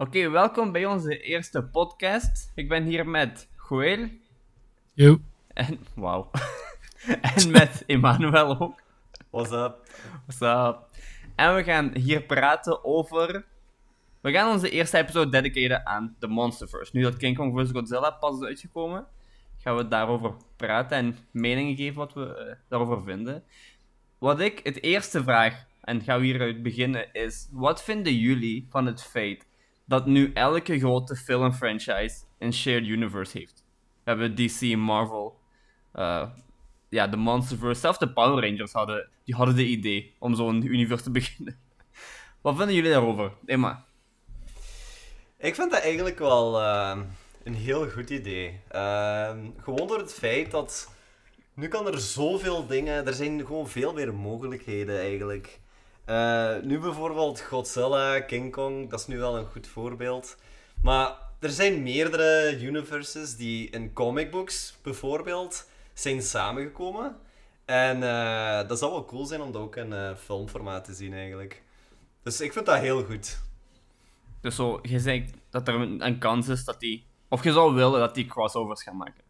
[0.00, 2.52] Oké, welkom bij onze eerste podcast.
[2.54, 4.08] Ik ben hier met Joël.
[4.94, 5.18] Yo.
[5.48, 6.30] En, wauw.
[7.36, 8.82] en met Emmanuel ook.
[9.30, 9.76] What's up?
[10.26, 10.86] What's up?
[11.34, 13.44] En we gaan hier praten over...
[14.20, 16.96] We gaan onze eerste episode dedicaten aan The Monsterverse.
[16.96, 17.70] Nu dat King Kong vs.
[17.70, 19.06] Godzilla pas is uitgekomen,
[19.58, 23.42] gaan we daarover praten en meningen geven wat we eh, daarover vinden.
[24.18, 27.48] Wat ik het eerste vraag, en gaan we hieruit beginnen, is...
[27.52, 29.47] Wat vinden jullie van het feit
[29.88, 33.64] dat nu elke grote filmfranchise een shared universe heeft?
[34.04, 35.38] We hebben DC Marvel.
[35.92, 36.28] eh,
[36.88, 41.04] ja, de Monsterverse, zelfs de Power Rangers hadden, die hadden de idee om zo'n universe
[41.04, 41.58] te beginnen.
[42.40, 43.32] Wat vinden jullie daarover?
[43.46, 43.84] Emma?
[45.38, 46.98] Ik vind dat eigenlijk wel eh,
[47.44, 48.60] een heel goed idee.
[48.68, 50.90] Ehm, gewoon door het feit dat...
[51.54, 53.06] Nu kan er zoveel dingen...
[53.06, 55.60] Er zijn gewoon veel meer mogelijkheden eigenlijk.
[56.08, 60.36] Eh, nu bijvoorbeeld Godzilla, King Kong, dat is nu wel een goed voorbeeld.
[60.82, 67.16] Maar er zijn meerdere universes die in comic books bijvoorbeeld zijn samengekomen.
[67.64, 71.12] En eh, dat zou wel cool zijn om dat ook in eh, filmformaat te zien
[71.12, 71.62] eigenlijk.
[72.22, 73.40] Dus ik vind dat heel goed.
[74.40, 77.06] Dus zo, je zegt dat er een kans is dat die...
[77.28, 79.24] Of je zou willen dat die crossovers gaan maken.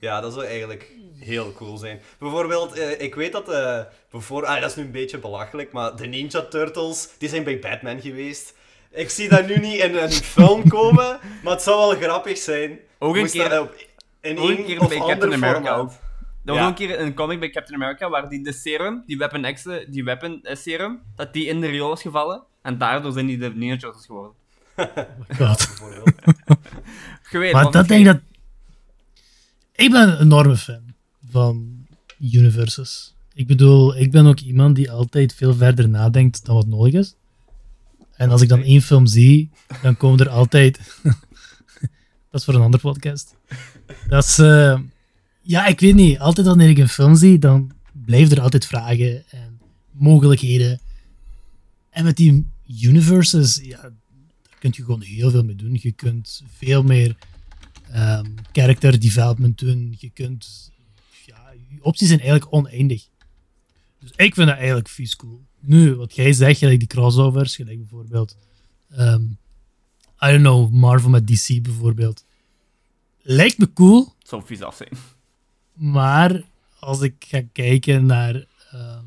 [0.00, 2.00] Ja, dat zou eigenlijk heel cool zijn.
[2.18, 3.48] Bijvoorbeeld, eh, ik weet dat...
[3.48, 3.80] eh
[4.10, 4.46] bevoor...
[4.46, 8.00] ah, dat is nu een beetje belachelijk, maar de Ninja Turtles, die zijn bij Batman
[8.00, 8.54] geweest.
[8.90, 12.78] Ik zie dat nu niet in een film komen, maar het zou wel grappig zijn.
[12.98, 13.74] Ook een Moest keer- dat op-
[14.20, 15.78] in ook een één keer of bij ander Captain America formaat.
[15.80, 15.90] ook.
[16.44, 16.62] Er was Ja.
[16.62, 19.66] ook een keer een comic bij Captain America waar die de serum, die Weapon X,
[19.66, 22.42] eh, die Weapon eh, serum, dat die in de riool is gevallen.
[22.62, 24.32] En daardoor zijn die de Ninja Turtles geworden.
[25.38, 25.66] God.
[25.66, 26.10] Bijvoorbeeld.
[27.30, 28.20] Je weet, Maar dat denk ik dat...
[29.76, 30.94] Ik ben een enorme fan
[31.30, 31.86] van
[32.20, 33.14] universes.
[33.34, 37.14] Ik bedoel, ik ben ook iemand die altijd veel verder nadenkt dan wat nodig is.
[38.16, 39.50] En als ik dan één film zie,
[39.82, 40.78] dan komen er altijd...
[42.30, 43.34] dat is voor een andere podcast.
[44.08, 44.38] Dat is...
[44.38, 44.80] eh,
[45.42, 46.18] Ja, ik weet niet.
[46.18, 47.70] Altijd wanneer ik een film zie, dan
[48.04, 49.60] blijven er altijd vragen en
[49.90, 50.80] mogelijkheden.
[51.90, 52.46] En met die
[52.82, 55.78] universes, ja, daar kun je gewoon heel veel mee doen.
[55.82, 57.16] Je kunt veel meer
[57.90, 59.96] ehm, character development doen.
[59.98, 60.70] Je kunt...
[61.26, 63.08] Ja, je opties zijn eigenlijk oneindig.
[63.98, 65.44] Dus ik vind dat eigenlijk vies cool.
[65.60, 68.36] Nu, wat jij zegt, gelijk die crossovers, gelijk bijvoorbeeld...
[68.90, 69.22] ehm,
[70.20, 72.24] I don't know, Marvel met DC bijvoorbeeld.
[73.22, 74.90] Lijkt me cool, Het zou vies af zijn.
[75.72, 76.42] maar
[76.78, 79.04] als ik ga kijken naar ehm,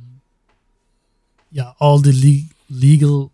[1.48, 3.32] ja, al de le- legal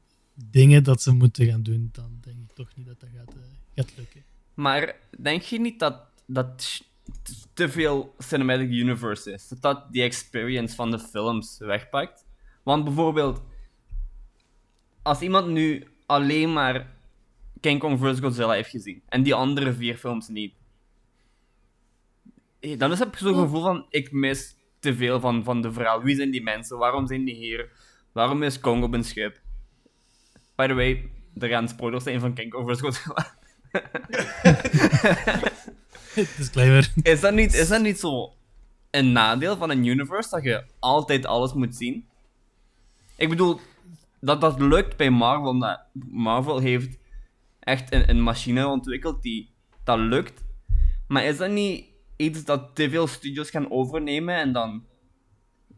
[0.49, 3.41] dingen dat ze moeten gaan doen, dan denk ik toch niet dat dat gaat, eh,
[3.75, 4.23] gaat lukken.
[4.55, 6.81] Maar denk je niet dat dat
[7.53, 9.47] te veel cinematic universe is?
[9.47, 12.25] Dat dat die experience van de films wegpakt?
[12.63, 13.41] Want bijvoorbeeld,
[15.01, 16.93] als iemand nu alleen maar
[17.59, 18.19] King Kong vs.
[18.19, 20.53] Godzilla heeft gezien en die andere vier films niet,
[22.77, 26.01] dan is heb je zo'n gevoel van: ik mis te veel van, van de verhaal.
[26.01, 26.77] Wie zijn die mensen?
[26.77, 27.69] Waarom zijn die hier?
[28.11, 29.41] Waarom is Kong op een schip?
[30.55, 32.81] By the way, er gaan spoilers zijn van King Kong vs.
[32.81, 33.37] Godzilla.
[36.37, 36.91] Disclaimer.
[37.03, 38.33] Is dat, niet, is dat niet zo
[38.91, 42.07] een nadeel van een universe dat je altijd alles moet zien?
[43.15, 43.59] Ik bedoel,
[44.19, 45.81] dat dat lukt bij Marvel, omdat
[46.11, 46.97] Marvel heeft
[47.59, 49.49] echt een, een machine ontwikkeld die
[49.83, 50.43] dat lukt.
[51.07, 51.85] Maar is dat niet
[52.15, 54.85] iets dat te veel studios gaan overnemen en dan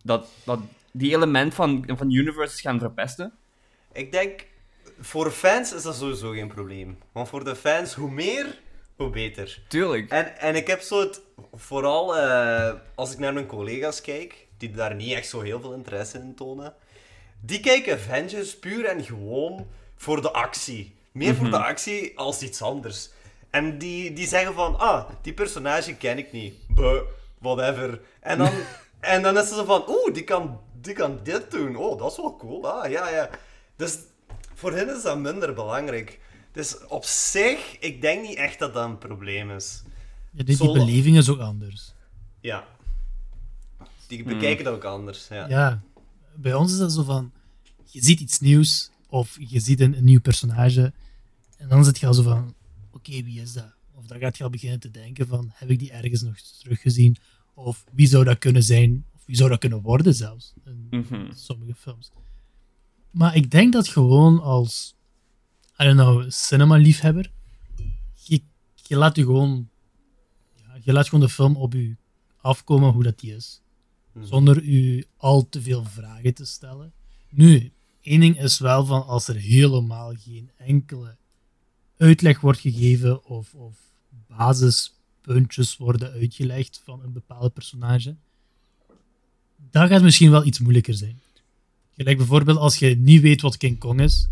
[0.04, 0.60] dat, dat
[0.92, 3.34] die element van, van universes gaan verpesten?
[3.94, 4.48] Ik denk,
[5.00, 6.98] voor fans is dat sowieso geen probleem.
[7.12, 8.60] Want voor de fans, hoe meer,
[8.96, 9.62] hoe beter.
[9.68, 10.12] Tuurlijk.
[10.12, 11.22] En, en ik heb zo het,
[11.54, 15.74] vooral eh, als ik naar mijn collega's kijk, die daar niet echt zo heel veel
[15.74, 16.74] interesse in tonen,
[17.40, 20.96] die kijken Avengers puur en gewoon voor de actie.
[21.12, 23.10] Meer voor de actie als iets anders.
[23.50, 26.56] En die, die zeggen van, ah, die personage ken ik niet.
[26.68, 27.02] Buh,
[27.40, 28.02] whatever.
[28.20, 28.52] En dan,
[29.00, 31.76] en dan is het zo van, oeh, die kan, die kan dit doen.
[31.76, 32.70] Oh, dat is wel cool.
[32.70, 33.30] Ah, ja, ja.
[33.76, 33.98] Dus
[34.58, 36.20] voor hen is dat minder belangrijk.
[36.52, 39.82] Dus op zich, ik denk niet echt dat dat een probleem is.
[40.32, 41.94] Ja, die, die Zo- beleving is ook anders.
[42.42, 42.68] Ja.
[44.08, 45.28] Die bekijken dat ook anders.
[45.28, 45.48] Ja.
[45.50, 45.82] Ja,
[46.36, 47.32] bij ons is dat zo van,
[47.84, 50.94] je ziet iets nieuws of je ziet een, een nieuw personage
[51.58, 52.56] en dan zit je al zo van,
[52.92, 53.72] oké, wie is dat?
[53.94, 57.18] Of dan gaat je al beginnen te denken van, heb ik die ergens nog teruggezien?
[57.54, 59.06] Of wie zou dat kunnen zijn?
[59.16, 60.54] Of wie zou dat kunnen worden zelfs?
[60.66, 61.32] In Mhm.
[61.36, 62.12] sommige films.
[63.18, 64.96] Maar ik denk dat gewoon als,
[65.80, 67.32] I don't know, cinema-liefhebber,
[68.14, 68.42] je,
[68.76, 69.70] je laat je gewoon,
[70.56, 71.96] ja, je laat gewoon de film op je
[72.42, 73.62] afkomen hoe dat die is.
[74.22, 76.94] Zonder u al te veel vragen te stellen.
[77.30, 77.72] Nu,
[78.02, 81.18] één ding is wel van als er helemaal geen enkele
[81.98, 83.78] uitleg wordt gegeven of, of
[84.28, 88.16] basispuntjes worden uitgelegd van een bepaald personage,
[89.72, 91.22] dan gaat misschien wel iets moeilijker zijn.
[91.98, 94.28] Gelijk bijvoorbeeld als je niet weet wat King Kong is,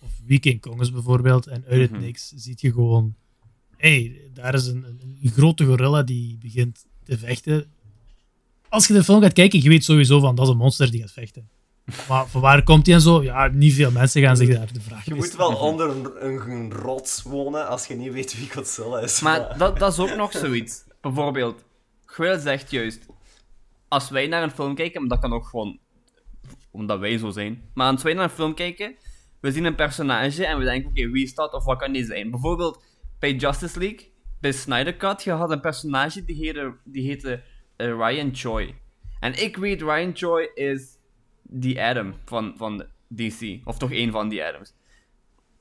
[0.00, 2.00] of wie King Kong is bijvoorbeeld, en uit het Mhm.
[2.00, 3.14] niks ziet je gewoon,
[3.76, 7.66] hé, hey, daar is een, een, een grote gorilla die begint te vechten.
[8.68, 11.00] Als je de film gaat kijken, je weet sowieso van, dat is een monster die
[11.00, 11.48] gaat vechten.
[12.08, 13.22] Maar van waar komt die en zo?
[13.22, 16.72] Ja, niet veel mensen gaan zich daar de vraag Je moet wel onder een, een,
[16.72, 19.20] rots wonen als je niet weet wie Godzilla is.
[19.20, 20.82] Maar dat, dat is ook nog zoiets.
[21.00, 21.64] Bijvoorbeeld,
[22.04, 23.06] Gwil zegt juist,
[23.88, 25.78] als wij naar een film kijken, maar dat kan ook gewoon
[26.70, 28.96] omdat wij zo zijn, maar als wij naar een film kijken,
[29.40, 32.04] we zien een personage en we denken, oké, wie is dat of wat kan die
[32.04, 32.30] zijn?
[32.30, 32.84] Bijvoorbeeld
[33.18, 37.42] bij Justice League, bij Snyder Cut, je had een personage die heette, die heette
[37.76, 38.74] eh, Ryan Choi.
[39.20, 40.98] En ik weet, Ryan Choi is
[41.42, 44.74] die Adam van, van DC, of toch één van die Adams.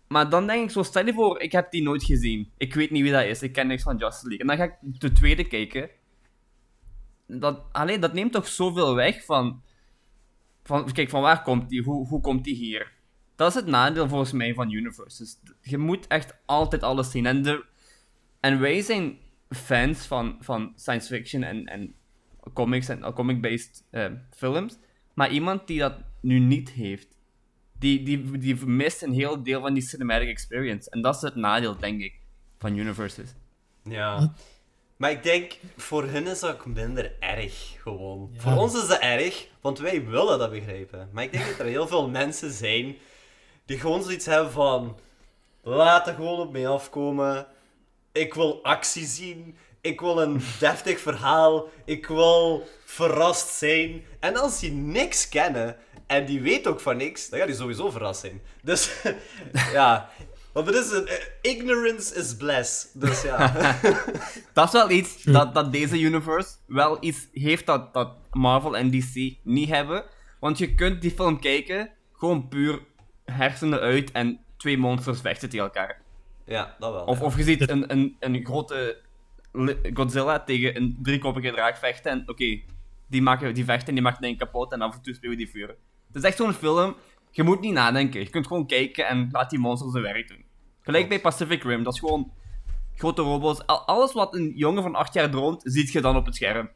[0.08, 2.52] Maar dan denk ik zo, stel je voor, ik heb die nooit gezien.
[2.58, 4.40] Ik weet niet wie dat is, ik ken niks van Justice League.
[4.40, 5.90] En dan ga ik de tweede kijken.
[7.28, 9.62] Dat, allee, dat neemt toch zoveel weg van,
[10.70, 10.92] van...
[10.92, 11.84] Kijk, van waar komt die?
[11.84, 12.92] Hoe, hoe komt die hier?
[13.36, 15.40] Dat is het nadeel volgens mij van universes.
[15.62, 17.26] Je moet echt altijd alles zien.
[17.26, 17.66] En, de,
[18.40, 19.18] en wij zijn
[19.50, 21.94] fans van, van science fiction en, en
[22.54, 24.78] comics en comic-based eh, films.
[25.14, 27.18] Maar iemand die dat nu niet heeft,
[27.80, 30.90] die, die, die mist een heel deel van die cinematic experience.
[30.90, 32.20] En dat is het nadeel, denk ik,
[32.58, 33.34] van universes.
[33.84, 34.34] Ja.
[35.00, 38.30] Maar ik denk, voor hen is dat ook minder erg, gewoon.
[38.34, 38.40] Ja.
[38.40, 41.10] Voor ons is dat erg, want wij willen dat begrijpen.
[41.12, 42.98] Maar ik denk dat er heel veel mensen zijn
[43.66, 45.00] die gewoon zoiets hebben van...
[45.62, 47.48] Laat er gewoon op mij afkomen.
[48.12, 49.58] Ik wil actie zien.
[49.82, 51.70] Ik wil een deftig verhaal.
[51.86, 54.06] Ik wil verrast zijn.
[54.20, 57.90] En als die niks kennen, en die weet ook van niks, dan gaat hij sowieso
[57.90, 58.42] verrast zijn.
[58.62, 58.92] Dus,
[59.74, 60.10] ja...
[60.54, 61.08] Want het is een...
[61.08, 62.88] eh, ignorance is bliss.
[62.94, 63.54] Dus ja...
[64.54, 68.92] Dat is wel iets dat, dat deze universe wel iets heeft dat, dat Marvel en
[68.92, 70.04] DC niet hebben.
[70.40, 72.80] Want je kunt die film kijken, gewoon puur
[73.26, 76.02] hersenen uit en twee monsters vechten tegen elkaar.
[76.46, 77.04] Ja, dat wel.
[77.04, 77.26] Of, ja.
[77.26, 78.98] of je ziet een, een, een grote
[79.94, 82.60] Godzilla tegen een driekoppige draak vechten en oké,
[83.08, 85.50] die, maken- die vechten en die maken dingen kapot en af en toe spelen die
[85.50, 85.76] vuren.
[86.08, 86.96] Het is echt zo'n film,
[87.40, 88.20] je moet niet nadenken.
[88.20, 90.44] Je kunt gewoon kijken en laat die monsters hun werk doen.
[90.82, 92.32] Gelijk bij Pacific Rim, dat is gewoon
[92.96, 93.66] grote robots.
[93.66, 96.70] Al- Alles wat een jongen van 8 jaar droomt, ziet je dan op het scherm.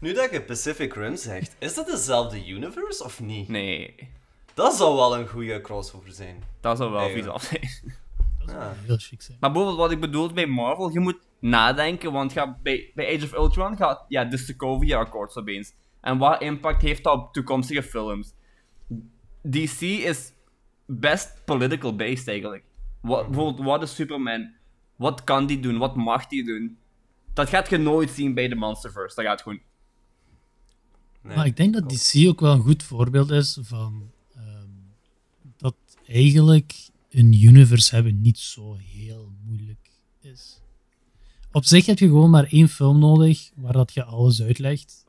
[0.00, 3.48] Nu dat je Pacific Rim zegt, is dat dezelfde universe of niet?
[3.48, 3.94] Nee,
[4.54, 6.42] Dat zou wel een goede crossover zijn.
[6.60, 7.28] dat zou wel joh.
[7.28, 7.92] af zijn.
[8.38, 8.74] Dat zou Ja.
[8.86, 9.36] heel chic zijn.
[9.40, 13.24] Maar bijvoorbeeld wat ik bedoel bij Marvel, je moet nadenken, want ga, bij, bij Age
[13.24, 15.72] of Ultron gaat ja, de Sokovia Accords opeens.
[16.00, 18.32] En wat impact heeft dat op toekomstige films?
[19.50, 20.32] DC is
[20.86, 22.64] best political based eigenlijk.
[23.00, 24.52] Wat, bijvoorbeeld, wat is Superman?
[24.96, 25.78] Wat kan die doen?
[25.78, 26.78] Wat mag die doen?
[27.32, 29.16] Dat gaat je nooit zien bij de Monsterverse.
[29.16, 29.60] Dat gaat gewoon...
[31.22, 31.36] Nee.
[31.36, 34.70] Maar ik denk dat DC ook wel een goed voorbeeld is van ehm,
[35.56, 35.74] dat
[36.06, 36.74] eigenlijk
[37.10, 39.90] een universe hebben niet zo heel moeilijk
[40.20, 40.60] is.
[41.52, 45.04] Op zich heb je gewoon maar één film nodig waar dat je alles uitlegt.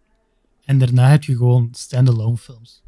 [0.65, 2.83] En daarna heb je gewoon standalone films.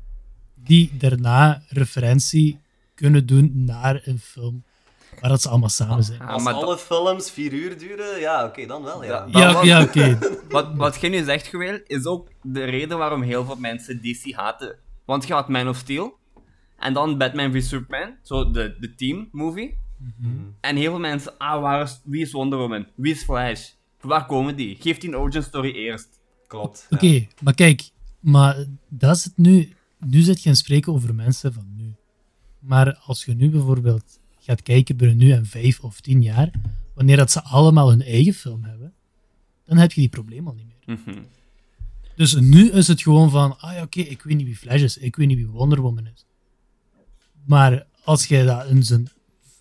[0.64, 2.60] Die daarna referentie
[2.96, 4.64] kunnen doen naar een film
[5.22, 6.20] waar dat ze allemaal samen zijn.
[6.22, 9.26] Ah, Als alle films vier uur duren, ja, oké, dan wel, ja.
[9.32, 10.18] Ja, Ja, was- ja oké.
[10.50, 14.34] Wat, wat jij nu zegt, Geweel, is ook de reden waarom heel veel mensen DC
[14.36, 14.76] haten.
[15.06, 16.18] Want je had Man of Steel,
[16.78, 19.78] en dan Batman v Superman, zo de, de team movie.
[20.62, 22.88] En heel veel mensen, ah, waar is, wie is Wonder Woman?
[22.96, 23.70] Wie is Flash?
[24.02, 24.78] Waar komen die?
[24.80, 26.08] Geef die een origin story eerst.
[26.48, 26.88] Klopt.
[26.90, 27.22] Oké, ja.
[27.42, 27.90] maar kijk,
[28.20, 29.74] maar dat is het nu.
[30.06, 31.96] Nu zit je aan het spreken over mensen van nu.
[32.60, 36.52] Maar als je nu bijvoorbeeld gaat kijken binnen nu en vijf of tien jaar,
[36.94, 38.94] wanneer dat ze allemaal hun eigen film hebben,
[39.66, 40.98] dan heb je die probleem al niet meer.
[40.98, 41.22] Mhm.
[42.16, 44.98] Dus nu is het gewoon van, ah ja, oké, ik weet niet wie Flash is,
[44.98, 46.26] ik weet niet wie Wonder Woman is.
[47.46, 49.10] Maar als je dat in zijn,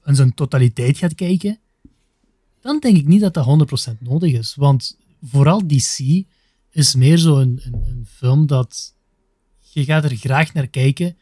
[0.04, 1.58] in zijn totaliteit gaat kijken,
[2.60, 4.54] dan denk ik niet dat dat 100% nodig is.
[4.54, 6.24] Want vooral DC
[6.70, 8.94] is meer zo'n een, een, een film dat
[9.72, 11.16] je gaat er graag naar kijken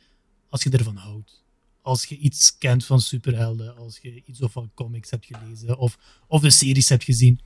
[0.49, 1.45] als je ervan houdt.
[1.83, 5.99] Als je iets kent van superhelden, als je iets of van comics hebt gelezen of,
[6.27, 7.41] of de series hebt gezien.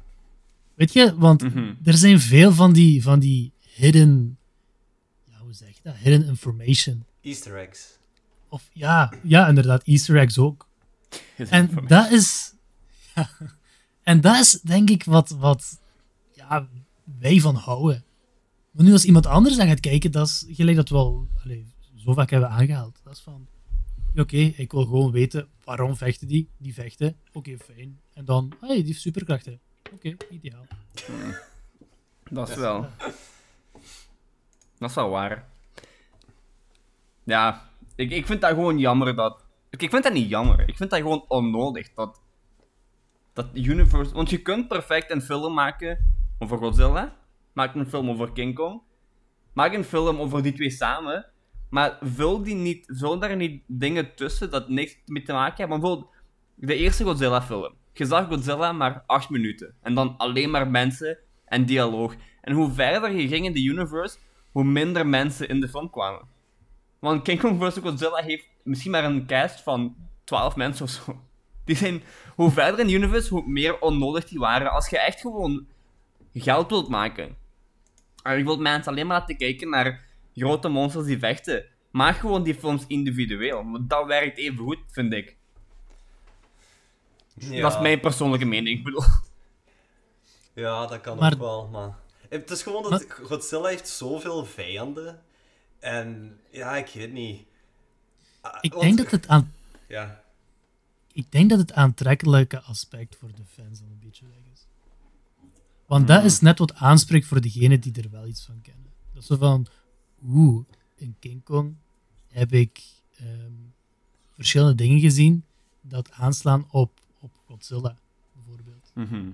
[0.75, 1.75] Weet je, want Mhm.
[1.85, 4.39] er zijn veel van die, van die hidden,
[5.25, 5.97] ja, hoe zeg je dat?
[5.97, 7.05] Hidden information.
[7.21, 7.99] Easter eggs.
[8.49, 10.69] Of ja, ja, inderdaad, Easter eggs ook.
[11.37, 12.53] En dat is,
[13.15, 13.29] ja,
[14.03, 15.81] en dat is denk ik wat, wat
[16.35, 16.69] ja,
[17.19, 18.05] wij van houden.
[18.73, 21.73] Maar nu als iemand anders aan gaat kijken, dat is gelijk dat we al allee,
[21.97, 23.01] zo vaak hebben aangehaald.
[23.05, 23.47] Dat is van,
[24.17, 26.49] Oké, ik wil gewoon weten waarom vechten die.
[26.57, 27.17] Die vechten.
[27.33, 28.01] Oké, fijn.
[28.15, 29.61] En dan, hey, die heeft superkrachten.
[29.93, 30.67] Oké, ideaal.
[32.31, 32.87] Dat is wel.
[34.79, 35.49] Dat is wel waar.
[37.25, 39.45] Ja, ik, ik vind dat gewoon jammer dat.
[39.71, 40.69] Ik, ik vind dat niet jammer.
[40.69, 41.93] Ik vind dat gewoon onnodig.
[41.95, 42.21] Dat.
[43.33, 44.15] Dat universe.
[44.15, 47.17] Want je kunt perfect een film maken over Godzilla.
[47.53, 48.81] Maak een film over King Kong.
[49.53, 51.27] Maak een film over die twee samen.
[51.71, 55.81] Maar vul, die niet, vul daar niet dingen tussen dat niks mee te maken hebben.
[55.81, 56.11] Bijvoorbeeld
[56.55, 57.75] de eerste Godzilla-film.
[57.93, 59.75] Je zag Godzilla maar 8 minuten.
[59.83, 62.15] En dan alleen maar mensen en dialoog.
[62.41, 64.17] En hoe verder je ging in de universe,
[64.53, 66.29] hoe minder mensen in de film kwamen.
[66.99, 67.79] Want King Kong vs.
[67.79, 71.21] Godzilla heeft misschien maar een cast van 12 mensen of zo.
[71.65, 72.03] Die zijn,
[72.35, 74.71] hoe verder in de universe, hoe meer onnodig die waren.
[74.71, 75.67] Als je echt gewoon
[76.33, 77.37] geld wilt maken.
[78.23, 81.65] En je wilt mensen alleen maar laten kijken naar grote monsters die vechten.
[81.91, 83.71] Maak gewoon die films individueel.
[83.71, 85.37] Want dat werkt even goed, vind ik.
[87.35, 87.61] Ja.
[87.61, 88.79] Dat is mijn persoonlijke mening.
[88.79, 89.03] Ik bedoel.
[90.55, 92.01] Ja, dat kan Maar- ook wel, maar...
[92.29, 95.23] Het is gewoon dat Godzilla heeft zoveel vijanden.
[95.79, 97.47] En ja, ik weet niet.
[98.41, 99.53] Ah, Ik want- denk dat het aan
[99.89, 100.23] Ja.
[101.13, 104.67] ik denk dat het aantrekkelijke aspect voor de fans dan een beetje weg is.
[105.93, 108.91] Want dat is net wat aanspreekt voor degenen die er wel iets van kennen.
[109.13, 109.67] Dat is zo van,
[110.25, 110.65] oeh,
[110.97, 111.77] in King Kong
[112.29, 112.83] heb ik
[113.17, 113.53] ehm,
[114.31, 115.45] verschillende dingen gezien
[115.81, 117.99] dat aanslaan op, op Godzilla,
[118.33, 118.91] bijvoorbeeld.
[118.95, 119.31] Mhm.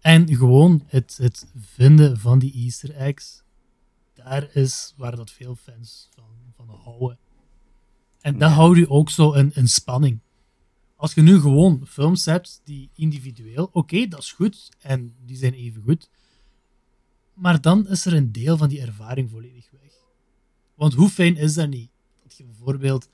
[0.00, 3.42] En gewoon het, het vinden van die easter eggs,
[4.14, 6.24] daar is waar dat veel fans van,
[6.56, 7.18] van houden.
[8.20, 10.20] En dat houdt u ook zo in spanning.
[11.00, 15.52] Als je nu gewoon films hebt die individueel, oké, dat is goed, en die zijn
[15.52, 16.10] even goed.
[17.34, 19.92] Maar dan is er een deel van die ervaring volledig weg.
[20.74, 21.90] Want hoe fijn is dat niet?
[22.22, 23.08] Dat je bijvoorbeeld,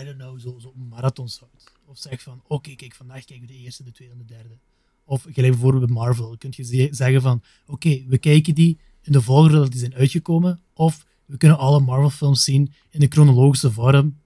[0.00, 1.72] I don't know, zo, zo marathons houdt.
[1.86, 4.58] Of zegt van, oké, kijk, vandaag kijken we de eerste, de tweede en de derde.
[5.04, 9.12] Of gelijk bijvoorbeeld bij Marvel, kun je ze- zeggen van, oké, we kijken die in
[9.12, 13.72] de volgorde dat die zijn uitgekomen, of we kunnen alle Marvel-films zien in de chronologische
[13.72, 14.18] vorm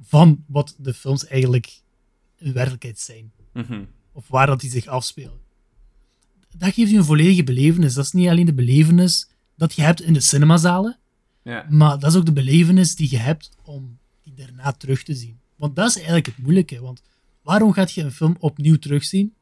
[0.00, 1.80] van wat de films eigenlijk
[2.38, 3.32] in werkelijkheid zijn.
[3.52, 3.84] Mhm.
[4.12, 5.40] Of waar dat die zich afspelen.
[6.56, 7.94] Dat geeft je een volledige belevenis.
[7.94, 10.98] Dat is niet alleen de belevenis dat je hebt in de cinemazalen,
[11.42, 11.66] Ja.
[11.70, 15.40] maar dat is ook de belevenis die je hebt om die daarna terug te zien.
[15.56, 16.80] Want dat is eigenlijk het moeilijke.
[16.80, 17.02] Want
[17.42, 19.34] waarom gaat je een film opnieuw terugzien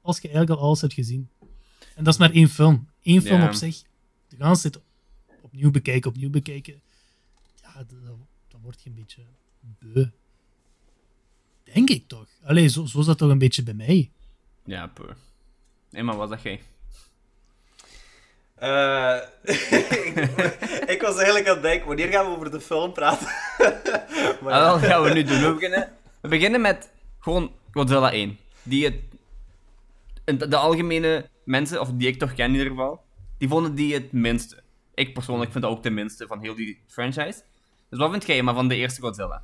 [0.00, 1.28] als je eigenlijk al alles hebt gezien?
[1.94, 2.88] En dat is maar één film.
[3.02, 3.46] Eén film Ja.
[3.46, 3.82] op zich.
[4.28, 4.80] De hele tijd
[5.42, 6.80] opnieuw bekijken, opnieuw bekijken.
[7.62, 7.88] Ja, dat-
[8.48, 9.22] dan word je een beetje
[9.78, 10.04] beu.
[11.74, 12.26] Denk ik toch.
[12.44, 14.10] Allee, zo, zo is dat toch een beetje bij mij.
[14.64, 15.16] Ja, puur.
[15.90, 16.60] Nee, maar wat zeg jij?
[18.54, 19.16] Eh,
[20.94, 23.26] ik was eigenlijk aan het denken, wanneer gaan we over de film praten?
[24.42, 25.40] maar Ah, wel, gaan we nu doen.
[25.40, 28.38] We beginnen, we beginnen met gewoon Godzilla 1.
[28.62, 28.94] Die het...
[30.24, 33.04] De, de algemene mensen, of die ik toch ken in ieder geval,
[33.38, 34.62] die vonden die het minste.
[34.94, 37.42] Ik persoonlijk vind dat ook de minste van heel die franchise.
[37.90, 39.42] Dus wat vind jij maar van de eerste Godzilla?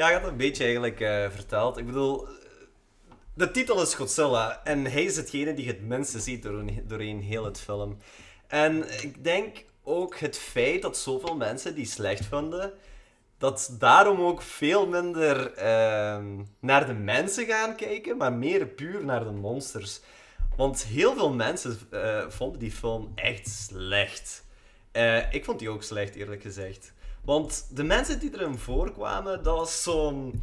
[0.00, 1.76] Ja, ik had een beetje eigenlijk eh, verteld.
[1.76, 2.28] Ik bedoel,
[3.34, 7.44] de titel is Godzilla en hij is hetgene die het minste ziet doorheen, doorheen heel
[7.44, 7.98] het film.
[8.46, 12.72] En ik denk ook het feit dat zoveel mensen die slecht vonden,
[13.38, 19.24] dat daarom ook veel minder ehm, naar de mensen gaan kijken, maar meer puur naar
[19.24, 20.00] de monsters.
[20.56, 24.44] Want heel veel mensen eh, vonden die film echt slecht.
[24.92, 26.92] Eh, ik vond die ook slecht, eerlijk gezegd.
[27.24, 30.40] Want de mensen die erin voorkwamen, dat was zo'n...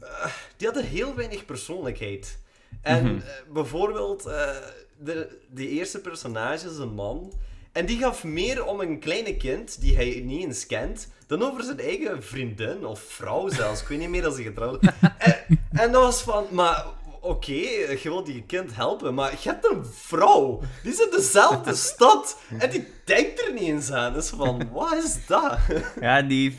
[0.00, 0.26] eh,
[0.56, 2.38] die hadden heel weinig persoonlijkheid.
[2.82, 3.16] En Mhm.
[3.16, 4.50] eh, bijvoorbeeld, eh,
[4.98, 7.32] de, de eerste personage is een man.
[7.72, 11.62] En die gaf meer om een kleine kind, die hij niet eens kent, dan over
[11.62, 13.80] zijn eigen vriendin of vrouw zelfs.
[13.82, 14.82] Ik weet niet meer als ze getrouwd
[15.18, 16.84] en, en dat was van, maar
[17.20, 20.60] oké, je wilt die kind helpen, maar je hebt een vrouw.
[20.82, 24.12] Die is in dezelfde stad en die denkt er niet eens aan.
[24.12, 25.58] Dus van, wat is dat?
[26.00, 26.58] Ja, die...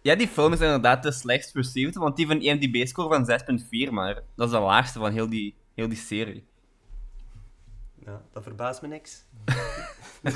[0.00, 3.30] Ja, die film is inderdaad de slechtst received, want die van IMDb-score van
[3.88, 6.44] 6.4, maar dat is de laagste van heel die, heel die serie.
[8.04, 9.24] Ja, dat verbaast me niks.
[10.22, 10.34] Vind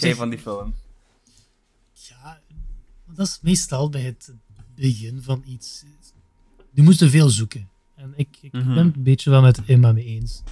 [0.00, 0.74] jij Zeg- van die film?
[1.92, 2.40] Ja,
[3.06, 4.34] dat is meestal bij het
[4.74, 5.84] begin van iets.
[6.72, 7.68] Die moesten veel zoeken.
[7.94, 8.74] En ik, ik Mhm.
[8.74, 10.42] ben het een beetje wel met Emma mee eens.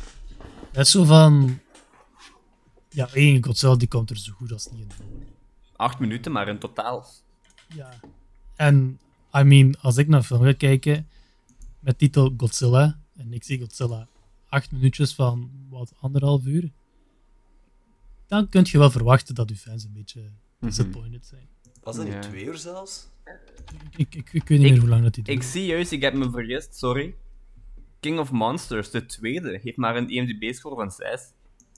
[0.73, 1.59] Het is zo van...
[2.89, 5.05] Ja, één Godzilla die komt er zo goed als niet in voor.
[5.77, 7.07] Acht minuten, maar in totaal.
[7.75, 8.01] Ja.
[8.57, 9.01] En,
[9.39, 11.09] I mean, als ik naar een film ga kijken
[11.81, 14.09] met titel Godzilla, en ik zie Godzilla
[14.49, 16.71] acht minuutjes van, wat, anderhalf uur,
[18.27, 21.49] dan kun je wel verwachten dat uw fans een beetje disappointed zijn.
[21.83, 23.09] Was dat niet twee uur zelfs?
[23.97, 25.37] Ik, ik, ik weet niet Ik- meer hoe lang dat die duurt.
[25.39, 27.15] Ik zie juist, ik heb me vergist, sorry.
[28.01, 31.21] King of Monsters, de tweede, heeft maar een IMDb-score van 6.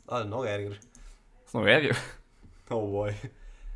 [0.05, 0.69] Ah, nog erger.
[0.69, 2.21] Dat is nog erger.
[2.69, 3.15] Oh boy.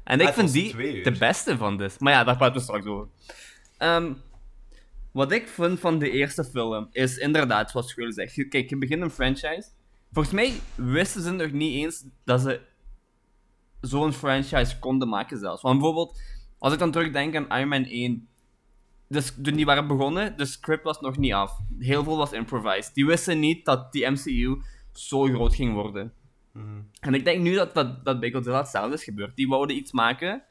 [0.05, 2.01] En Ah, ik het vind die de beste van dit.
[2.01, 3.09] Maar ja, daar praten we straks over.
[3.77, 4.13] Ehm,
[5.11, 8.49] wat ik vind van de eerste film is inderdaad, zoals Schul zegt.
[8.49, 9.69] Kijk, je begint een franchise.
[10.13, 12.61] Volgens mij wisten ze nog niet eens dat ze
[13.87, 15.63] zo'n franchise konden maken zelfs.
[15.63, 16.21] Want bijvoorbeeld,
[16.59, 18.29] als ik dan terugdenk aan Iron Man 1.
[19.09, 21.59] Dus toen die waren begonnen, de script was nog niet af.
[21.79, 22.95] Heel veel was improvised.
[22.95, 24.63] Die wisten niet dat die MCU
[24.93, 26.13] zo groot ging worden.
[26.53, 26.81] Mhm.
[27.01, 29.37] En ik denk nu dat, dat, dat bij Godzilla hetzelfde is gebeurd.
[29.37, 30.43] Die wouden iets maken.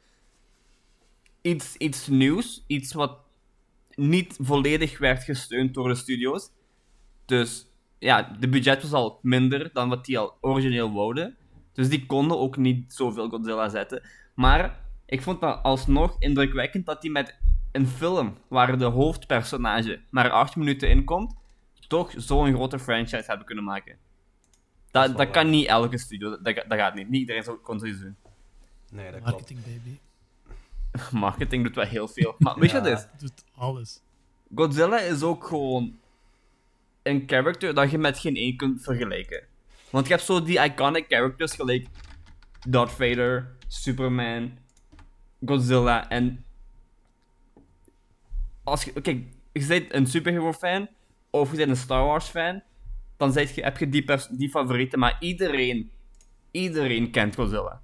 [1.42, 2.64] Iets, iets nieuws.
[2.66, 3.18] Iets wat
[3.94, 6.50] niet volledig werd gesteund door de studio's.
[7.24, 7.66] Dus
[7.98, 11.36] ja, de budget was al minder dan wat die al origineel wouden.
[11.76, 14.02] Dus die konden ook niet zoveel Godzilla zetten.
[14.34, 17.36] Maar ik vond dat alsnog indrukwekkend dat die met
[17.72, 21.34] een film waar de hoofdpersonage maar acht minuten in komt,
[21.88, 23.96] toch zo'n grote franchise hebben kunnen maken.
[24.90, 27.08] Dat Dat, kan niet elke studio, dat, dat gaat niet.
[27.08, 28.16] Niet iedereen zou- kon zoiets doen.
[28.90, 29.30] Nee, dat klopt.
[29.30, 29.98] Marketing, baby.
[31.26, 32.34] Marketing doet wel heel veel.
[32.38, 33.20] Maar weet je wat het is?
[33.20, 34.00] Doet alles.
[34.54, 35.98] Godzilla is ook gewoon
[37.02, 39.44] een character dat je met geen één kunt vergelijken.
[39.96, 41.86] Want je hebt zo die iconic characters gelijk
[42.68, 44.58] Darth Vader, Superman,
[45.46, 46.44] Godzilla en...
[48.64, 50.88] Als je, kijk, je bent een superhero fan
[51.30, 52.62] of je bent een Star Wars fan,
[53.16, 55.90] dan je, heb je die, pers- die favorieten, maar iedereen,
[56.50, 57.82] iedereen kent Godzilla.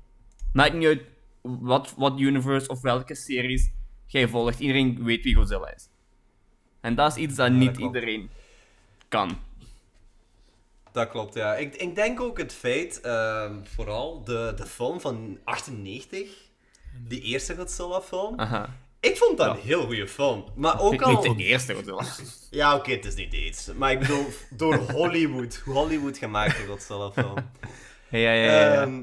[0.53, 1.03] Maakt niet uit
[1.43, 3.73] wat, wat universe of welke series
[4.07, 5.89] jij volgt, iedereen weet wie Godzilla is.
[6.81, 8.31] En dat is iets dat niet iedereen
[9.09, 9.39] kan.
[10.93, 11.55] Dat klopt, ja.
[11.55, 16.29] Ik, ik denk ook het feit, ehm, vooral de, de film van 98,
[17.09, 18.41] die eerste Godzilla-film.
[19.01, 19.53] Ik vond dat Ja.
[19.55, 20.45] een heel goede film.
[20.55, 21.23] Maar ook Niet al...
[21.37, 22.05] de eerste Godzilla.
[22.51, 23.75] Ja, oké, het is niet de eerste.
[23.75, 25.63] Maar ik bedoel, door Hollywood.
[25.65, 27.35] Hollywood gemaakte Godzilla-film.
[28.09, 28.73] Ja, ja, ja.
[28.73, 28.83] ja.
[28.83, 29.01] Ehm,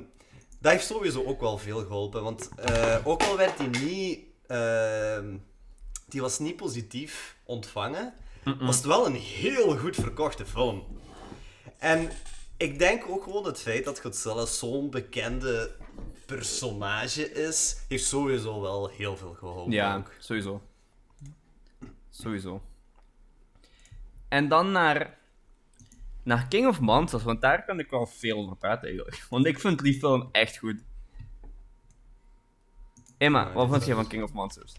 [0.59, 2.23] dat heeft sowieso ook wel veel geholpen.
[2.23, 4.19] Want eh, ook al werd die niet...
[4.47, 5.35] ehm,
[6.07, 8.13] die was niet positief ontvangen,
[8.59, 10.83] was het wel een heel goed verkochte film.
[11.79, 12.09] En
[12.57, 15.75] ik denk ook gewoon het feit dat Godzilla zo'n bekende
[16.25, 19.71] personage is, heeft sowieso wel heel veel geholpen.
[19.71, 20.11] Ja, ook.
[20.19, 20.61] sowieso.
[22.09, 22.61] Sowieso.
[24.27, 25.17] En dan naar,
[26.23, 29.25] naar King of Monsters, want daar kan ik wel veel over praten eigenlijk.
[29.29, 30.77] Want ik vind die film echt goed.
[33.17, 34.73] Emma, wat vond je van King of Monsters?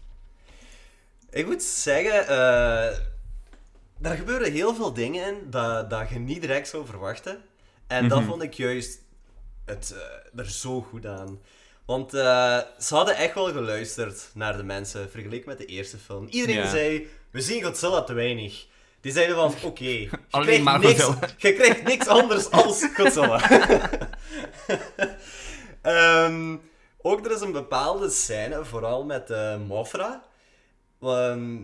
[1.29, 2.97] Ik moet zeggen, eh
[4.01, 7.43] er gebeuren heel veel dingen in dat, dat je niet direct zou verwachten.
[7.87, 8.29] En dat Mhm.
[8.29, 8.99] vond ik juist
[9.65, 9.93] het,
[10.33, 11.39] eh, er zo goed aan.
[11.85, 16.27] Want eh, ze hadden echt wel geluisterd naar de mensen, vergeleken met de eerste film.
[16.29, 18.65] Iedereen zei, we zien Godzilla te weinig.
[19.01, 23.41] Die zeiden van, oké, je, Alleen krijgt maar niks- je krijgt niks anders als Godzilla.
[25.81, 26.57] Ehm,
[27.01, 30.23] ook er is een bepaalde scène, vooral met eh Mothra.
[31.01, 31.57] Ehm,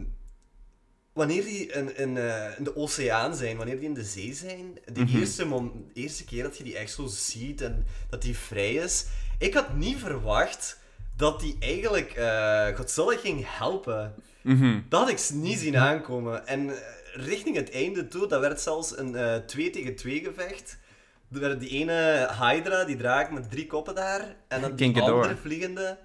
[1.17, 4.79] wanneer die in, in, eh, in de oceaan zijn, wanneer die in de zee zijn,
[4.93, 5.17] de Mhm.
[5.17, 9.05] eerste, mom- eerste keer dat je die echt zo ziet en dat die vrij is.
[9.39, 10.79] Ik had niet verwacht
[11.15, 14.13] dat die eigenlijk eh, Godzilla ging helpen.
[14.41, 14.79] Mhm.
[14.89, 16.47] Dat had ik niet zien aankomen.
[16.47, 16.75] En eh,
[17.13, 20.77] richting het einde toe, dat werd zelfs een eh 2 tegen 2 gevecht.
[21.33, 24.35] Er werd die ene Hydra, die draak met drie koppen daar.
[24.47, 25.97] En dan die andere vliegende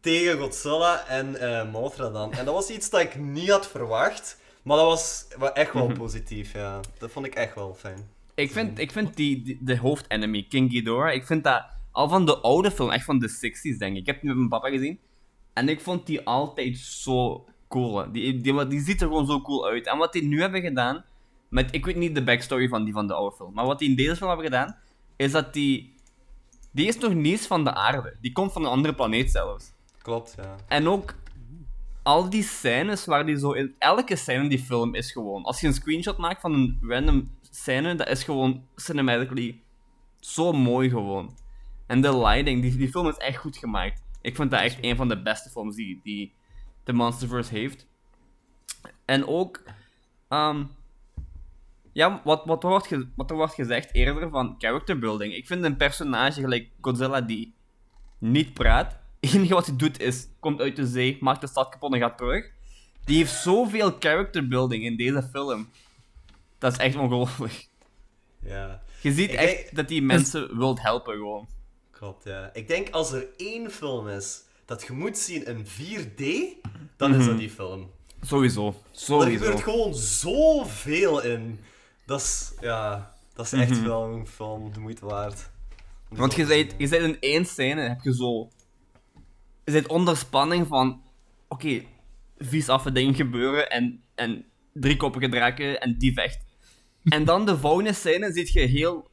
[0.00, 2.32] tegen Godzilla en eh Mothra dan.
[2.32, 4.38] En dat was iets dat ik niet had verwacht.
[4.62, 5.96] Maar dat was wa- echt wel Mhm.
[5.98, 6.80] positief, ja.
[6.98, 8.08] Dat vond ik echt wel fijn.
[8.34, 12.26] Ik vind, ik vind die, die- de hoofdenemy, King Ghidorah, ik vind dat al van
[12.26, 14.00] de oude film, echt van de 60s denk ik.
[14.00, 14.98] Ik heb die met mijn papa gezien.
[15.52, 18.12] En ik vond die altijd zo cool.
[18.12, 19.86] Die, die, die ziet er gewoon zo cool uit.
[19.86, 21.04] En wat die nu hebben gedaan,
[21.48, 23.88] met, ik weet niet de backstory van die van de oude film, maar wat die
[23.90, 24.76] in deze film hebben gedaan,
[25.16, 25.94] is dat die...
[26.72, 28.16] Die is nog niet eens van de aarde.
[28.20, 29.72] Die komt van een andere planeet zelfs.
[30.02, 30.56] Klopt, ja.
[30.68, 31.14] En ook
[32.02, 33.74] al die scènes waar die zo in.
[33.78, 35.42] Elke scène in die film is gewoon.
[35.44, 39.60] Als je een screenshot maakt van een random scène, dat is gewoon cinematically
[40.20, 41.36] zo mooi gewoon.
[41.86, 44.02] En de lighting, die, die film is echt goed gemaakt.
[44.20, 46.32] Ik vind dat echt een van de beste films die, die
[46.84, 47.86] de Monsterverse heeft.
[49.04, 49.62] En ook.
[50.28, 50.64] ehm,
[51.92, 55.34] ja, wat, wat, er wordt ge- wat er wordt gezegd eerder van character building.
[55.34, 57.54] Ik vind een personage gelijk Godzilla die
[58.18, 58.98] niet praat.
[59.20, 62.00] Het enige wat hij doet is, komt uit de zee, maakt de stad kapot en
[62.00, 62.50] gaat terug.
[63.04, 65.68] Die heeft zoveel character building in deze film.
[66.58, 67.68] Dat is echt ongelooflijk.
[68.42, 71.48] Ja, Je ziet Ik echt denk- dat die mensen wilt helpen gewoon.
[71.90, 72.50] klopt, ja.
[72.52, 76.22] Ik denk als er één film is dat je moet zien in 4D,
[76.96, 77.90] dan is dat die film.
[78.22, 78.66] Sowieso.
[78.68, 79.44] Er Sowieso.
[79.44, 81.60] gebeurt gewoon zoveel in.
[82.06, 83.84] Dat is, ja, dat is echt Mhm.
[83.84, 85.50] wel een film de moeite waard.
[86.08, 86.70] Want je zien.
[86.78, 88.48] je bent in één scène, heb je zo...
[89.70, 91.02] Je bent onder spanning van...
[91.48, 91.82] Oké,
[92.38, 96.44] vies affe dingen gebeuren en, en driekoppige draken en die vecht.
[97.02, 99.10] En dan de volgende scène zit je heel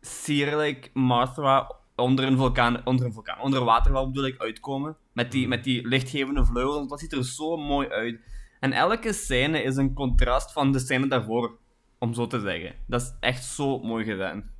[0.00, 4.96] sierlijk Martha onder een vulkaan, onder een vulkaan, onder water wel bedoel ik, uitkomen.
[5.12, 8.20] Met die, met die lichtgevende vleugels, dat ziet er zo mooi uit.
[8.60, 11.58] En elke scène is een contrast van de scène daarvoor,
[11.98, 12.74] om zo te zeggen.
[12.86, 14.50] Dat is echt zo mooi gedaan.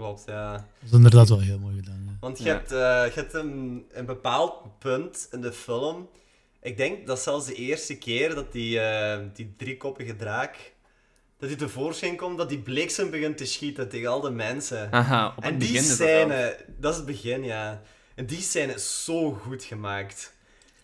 [0.00, 0.52] Klopt, ja.
[0.52, 2.02] Dat is inderdaad wel heel mooi gedaan.
[2.06, 2.16] ja.
[2.20, 2.50] Want je Ja.
[2.52, 2.78] hebt, eh,
[3.14, 6.08] je hebt een, een bepaald punt in de film.
[6.62, 10.72] Ik denk dat zelfs de eerste keer dat die, eh, die driekoppige draak.
[11.38, 14.92] dat hij tevoorschijn komt, dat die bliksem begint te schieten tegen al de mensen.
[14.92, 17.82] Aha, op en die begin is dat scène, dat is het begin, ja.
[18.14, 20.32] En die scène is zo goed gemaakt.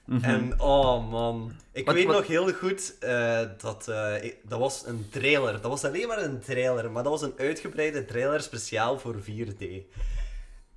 [0.06, 0.24] Mhm.
[0.24, 4.58] En oh man, ik Wat- weet wat- nog heel goed eh, dat eh, ik- dat
[4.58, 5.52] was een trailer.
[5.52, 9.64] Dat was alleen maar een trailer, maar dat was een uitgebreide trailer speciaal voor 4D.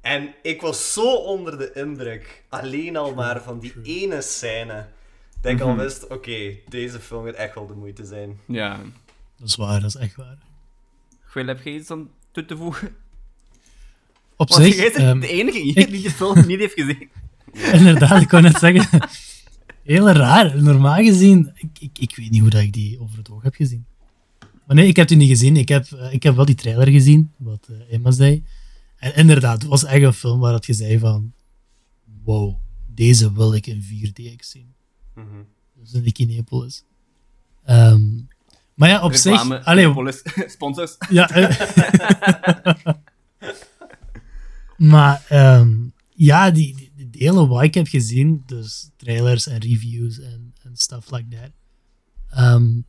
[0.02, 4.88] En ik was zo onder de indruk, alleen al maar van die ene scène,
[5.42, 5.78] dat ik al Mhm.
[5.80, 8.40] wist, oké, deze film gaat echt wel de moeite zijn.
[8.48, 8.80] Ja.
[9.38, 10.38] Dat is waar, dat is echt waar.
[11.24, 12.96] Gwil, heb je iets aan toe te voegen?
[14.36, 17.10] Op Want zich, jij bent ehm, de enige hier die de film niet heeft gezien.
[17.80, 19.10] inderdaad, ik wou net zeggen.
[19.84, 20.64] Heel raar.
[20.64, 23.56] Normaal gezien, ik, ik, ik weet niet hoe dat ik die over het oog heb
[23.56, 23.86] gezien.
[24.66, 25.58] Maar nee, ik heb die niet gezien.
[25.58, 28.44] Ik heb, eh, ik heb wel die trailer gezien, wat eh, Emma zei.
[28.98, 31.34] En inderdaad, het was echt een film waar dat je zei van...
[32.24, 32.56] Wow,
[32.94, 34.74] deze wil ik in 4DX zien.
[35.16, 35.26] Mhm.
[35.82, 36.84] Dus in de Kinepolis.
[37.66, 38.02] Ehm
[38.80, 39.66] maar ja, op Reclame, zich...
[39.66, 39.94] Allee,
[40.50, 40.96] sponsors.
[41.10, 41.30] Ja.
[41.30, 42.94] eh.
[44.94, 45.76] maar ehm,
[46.14, 46.89] ja, die, die,
[47.20, 51.52] die delen wat ik heb gezien, dus trailers en reviews en, en stuff like that.
[52.30, 52.82] Ehm,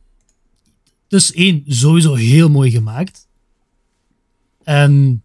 [1.07, 3.27] dus één, sowieso heel mooi gemaakt.
[4.63, 5.23] En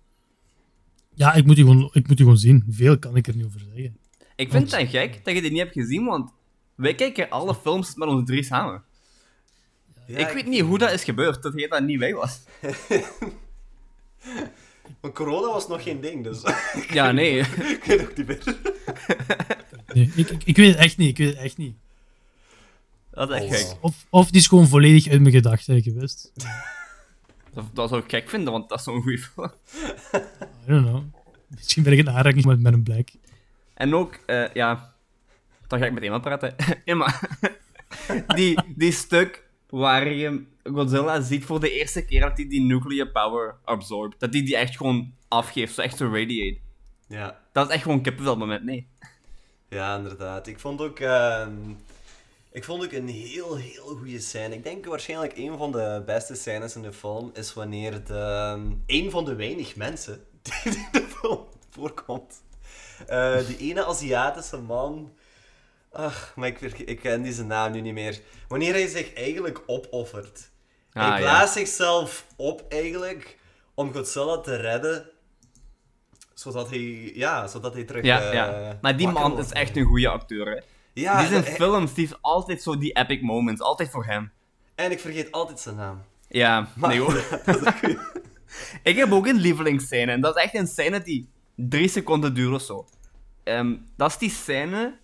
[1.14, 2.64] ja, ik moet die gewoon, ik moet die gewoon zien.
[2.69, 3.97] Veel kan ik er niet over zeggen.
[4.37, 6.31] Ik vind het dan gek dat je dit niet hebt gezien, want
[6.75, 8.83] wij kijken alle films met ons drie samen.
[10.07, 12.40] Ja, ik weet niet hoe dat is gebeurd, dat jij daar niet bij was.
[15.01, 16.42] Want corona was nog geen ding, dus
[16.96, 17.38] Ja, nee.
[17.77, 18.57] ik weet ook niet meer.
[19.92, 21.77] Nee, ik, ik, ik weet het echt niet, ik weet het echt niet.
[23.11, 23.77] Dat is echt Oh, gek.
[23.81, 26.33] Of, of die is gewoon volledig uit mijn gedachten geweest.
[27.53, 29.51] Dat, dat zou ik gek vinden, want dat is zo'n goede film.
[30.14, 30.20] I
[30.66, 31.03] don't know.
[31.49, 33.12] Misschien ben ik in aanraking met, met een blijk.
[33.75, 34.94] En ook, eh, ja...
[35.66, 36.55] Dan ga ik met Emma praten.
[36.85, 37.20] Emma.
[38.27, 43.09] die, die stuk waar je Godzilla ziet voor de eerste keer dat hij die nuclear
[43.09, 44.20] power absorbt.
[44.20, 46.59] Dat hij die echt gewoon afgeeft, zo echt zo radiate.
[47.09, 47.40] Ja.
[47.52, 48.88] Dat is echt gewoon een kippenvel moment, nee.
[49.68, 50.46] Ja, inderdaad.
[50.46, 51.52] Ik vond ook, ehm,
[52.50, 54.55] ik vond ook een heel, heel goede scène.
[54.55, 58.72] Ik denk waarschijnlijk een van de beste scènes in de film is wanneer de, ehm,
[58.87, 62.42] een van de weinig mensen die in de film voorkomt.
[63.07, 65.12] Eh, die ene Aziatische man.
[65.92, 68.20] Ach, maar ik, ik ken die zijn naam nu niet meer.
[68.48, 70.50] Wanneer hij zich eigenlijk opoffert.
[70.96, 71.24] Ah, hij ja.
[71.24, 73.38] blaast zichzelf op eigenlijk
[73.74, 75.11] om Godzilla te redden.
[76.35, 78.04] Zodat hij, ja, zodat hij terug.
[78.04, 78.78] Ja, eh, ja.
[78.80, 79.46] Maar die man wordt.
[79.46, 80.61] is echt een goede acteur, hè.
[80.92, 83.61] Ja, die zijn hij- films, die heeft altijd zo die epic moments.
[83.61, 84.32] Altijd voor hem.
[84.74, 86.02] En ik vergeet altijd zijn naam.
[86.28, 87.24] Ja, Maar, nee hoor.
[88.82, 90.12] Ik heb ook een lievelingsscène.
[90.12, 92.87] En dat is echt een scène die drie seconden duurt of zo.
[93.44, 94.98] Ehm, dat is die scène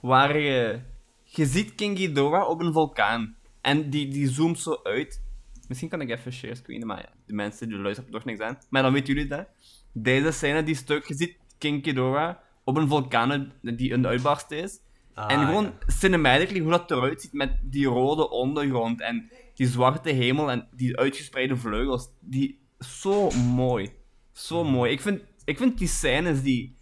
[0.00, 0.80] waar je...
[1.24, 3.36] Je ziet King Ghidorah op een vulkaan.
[3.60, 5.20] En die, die zoomt zo uit.
[5.68, 8.50] Misschien kan ik even share screenen, maar ja, de mensen die luisteren hebben toch niks
[8.50, 8.58] aan.
[8.70, 9.46] Maar dan weten jullie dat.
[9.92, 14.80] Deze scène, die stuk, je ziet King Ghidorah op een vulkaan die een uitbarst is.
[15.14, 15.72] Ah, en gewoon ja.
[15.86, 20.96] cinematically hoe dat eruit ziet met die rode ondergrond en die zwarte hemel en die
[20.96, 22.08] uitgespreide vleugels.
[22.20, 23.90] Die, zo mooi.
[24.32, 24.92] Zo mooi.
[24.92, 26.76] Ik vind, ik vind die scènes die,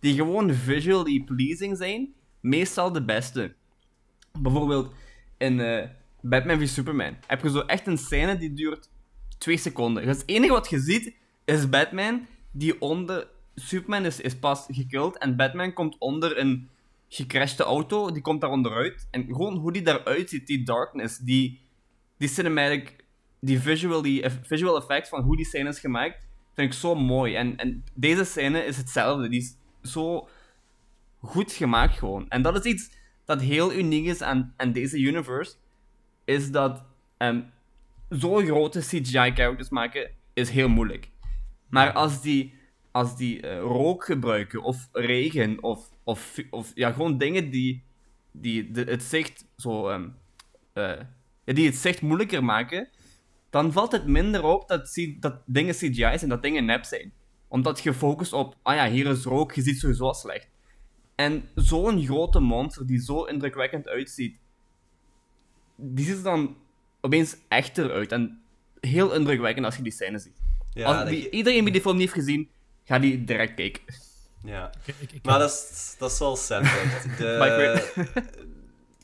[0.00, 3.54] die gewoon visually pleasing zijn, meestal de beste.
[4.40, 4.94] Bijvoorbeeld
[5.38, 5.88] in eh,
[6.22, 8.90] Batman v Superman heb je zo echt een scène die duurt
[9.38, 10.06] twee seconden.
[10.06, 13.28] Dus het enige wat je ziet is Batman die onder.
[13.54, 16.68] Superman is, is pas gekild en Batman komt onder een
[17.08, 19.08] gecrashte auto, die komt daar onderuit.
[19.10, 21.60] En gewoon hoe die daaruit ziet, die darkness, die,
[22.18, 23.04] die cinematic,
[23.40, 27.34] die visually, eff- visual effects van hoe die scène is gemaakt, vind ik zo mooi.
[27.34, 29.28] En, en deze scène is hetzelfde.
[29.28, 29.56] Die is
[29.90, 30.28] zo
[31.20, 32.28] goed gemaakt gewoon.
[32.28, 32.90] En dat is iets
[33.24, 35.54] dat heel uniek is aan, aan deze universe,
[36.32, 36.84] is dat
[37.16, 37.40] ehm
[38.08, 41.10] zo'n grote CGI-characters maken is heel moeilijk.
[41.68, 42.60] Maar als die
[42.92, 47.84] als die eh, rook gebruiken, of regen, of, of, of ja, gewoon dingen die,
[48.30, 50.08] die de, het zicht zo, ehm,
[50.72, 51.00] eh,
[51.44, 52.88] die het zicht moeilijker maken,
[53.50, 57.12] dan valt het minder op dat, dat dingen CGI zijn, dat dingen nep zijn.
[57.48, 60.48] Omdat je focust op, ah ja, hier is rook, je ziet sowieso slecht.
[61.14, 64.36] En zo'n grote monster die zo indrukwekkend uitziet,
[65.82, 66.56] die ziet er dan
[67.00, 68.12] opeens echter uit.
[68.12, 68.42] En
[68.80, 70.36] heel indrukwekkend als je die scène ziet.
[70.72, 72.48] Ja, als die- iedereen die die film niet heeft gezien,
[72.84, 73.82] ga die direct kijken.
[74.44, 74.70] ja.
[74.84, 76.62] Ik, ik, ik- Maar dat is, dat is wel sad.
[76.62, 77.04] echt.
[77.18, 77.90] De,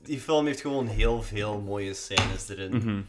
[0.02, 2.76] die film heeft gewoon heel veel mooie scènes erin.
[2.76, 3.00] Mhm.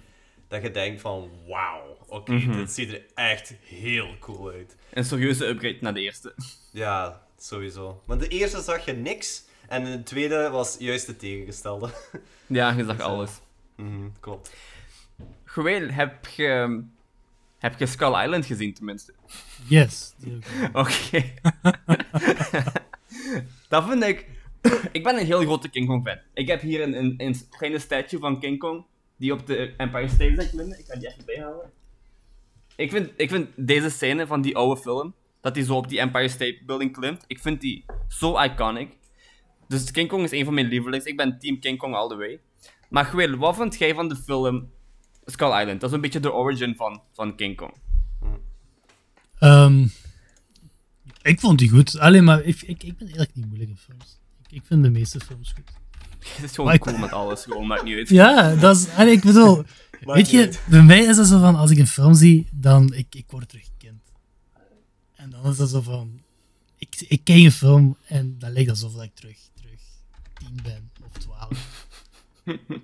[0.47, 2.51] Dat je denkt van, wauw, oké, Mhm.
[2.58, 4.75] dit ziet er echt heel cool uit.
[4.93, 6.34] Een serieuze upgrade naar de eerste.
[6.71, 8.01] Ja, sowieso.
[8.05, 11.89] Want de eerste zag je niks, en de tweede was juist het tegengestelde.
[12.47, 13.32] Ja, je zag Dus, eh, alles.
[13.80, 14.56] Mhm, klopt.
[15.44, 16.82] Geweel, heb je,
[17.58, 19.13] heb je Skull Island gezien tenminste?
[19.68, 20.13] Yes.
[20.74, 21.34] Oké.
[23.70, 24.28] dat vind ik...
[24.92, 26.18] ik ben een heel grote King Kong fan.
[26.34, 28.86] Ik heb hier een, een, een kleine statue van King Kong
[29.18, 30.80] die op de Empire State is klimmen.
[30.80, 31.72] Ik ga die even bijhalen.
[32.76, 36.00] Ik vind, ik vind deze scène van die oude film, dat hij zo op die
[36.00, 38.98] Empire State Building klimt, ik vind die zo iconic.
[39.68, 41.06] Dus King Kong is een van mijn lievelings.
[41.06, 42.39] Ik ben team King Kong all the way.
[42.89, 44.69] Maar Gwil, wat vond jij van de film
[45.25, 45.80] Skull Island?
[45.82, 47.73] Dat is een beetje de origin van, van King Kong.
[49.39, 49.88] Ehm,
[51.21, 51.99] ik vond die goed.
[51.99, 54.19] Alleen maar, ik, ik, ik ben eigenlijk niet moeilijk in films.
[54.43, 55.71] Ik, ik vind de meeste films goed.
[56.36, 58.10] Het is gewoon Maar ik- cool met alles, gewoon maakt niet uit.
[58.23, 58.89] Ja, dat is...
[58.89, 59.63] allee, ik bedoel...
[60.02, 60.62] weet je, uit.
[60.69, 62.93] bij mij is dat zo van, als ik een film zie, dan...
[62.93, 64.02] Ik, ik word terug kind.
[65.15, 66.21] En dan is dat zo van...
[66.78, 69.80] Ik, ik kijk een film en dan lijkt alsof ik terug, terug
[70.34, 71.88] tien ben of twaalf.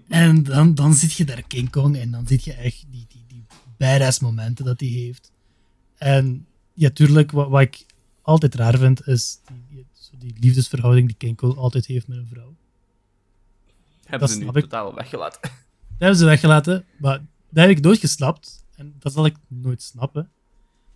[0.07, 3.23] En dan, dan zit je daar King Kong en dan zit je echt die, die,
[3.27, 3.45] die
[3.77, 5.31] badass momenten dat hij heeft.
[5.97, 7.85] En ja, tuurlijk, wat, wat ik
[8.21, 12.17] altijd raar vind, is die, die, zo die liefdesverhouding die King Kong altijd heeft met
[12.17, 12.55] een vrouw.
[14.01, 14.53] Hebben Dat ze nu ik.
[14.53, 15.41] totaal weggelaten.
[15.41, 15.51] Dat
[15.97, 17.17] hebben ze weggelaten, maar
[17.49, 18.63] dat heb ik nooit gesnapt.
[18.75, 20.29] En dat zal ik nooit snappen.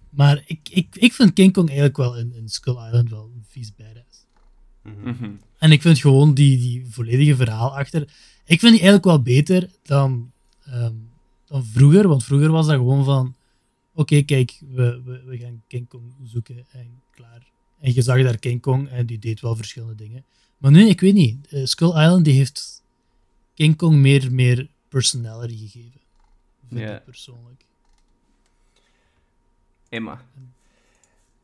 [0.10, 3.46] Maar ik, ik, ik vind King Kong eigenlijk wel in, in Skull Island wel een
[3.48, 4.26] vies badass.
[4.84, 5.10] Mhm.
[5.10, 5.32] Mhm.
[5.58, 8.08] En ik vind gewoon die, die volledige verhaal achter...
[8.50, 10.32] Ik vind die eigenlijk wel beter dan,
[10.66, 10.96] ehm,
[11.46, 12.08] dan vroeger.
[12.08, 13.36] Want vroeger was dat gewoon van...
[13.94, 17.52] Oké, kijk, we, we, we gaan King Kong zoeken en klaar.
[17.80, 20.26] En je zag daar King Kong en die deed wel verschillende dingen.
[20.58, 21.48] Maar nu, ik weet niet.
[21.48, 22.84] eh, Skull Island die heeft
[23.54, 26.02] King Kong meer, meer personality gegeven.
[26.70, 26.96] Vind Ja.
[26.98, 27.66] ik persoonlijk.
[29.90, 30.26] Emma.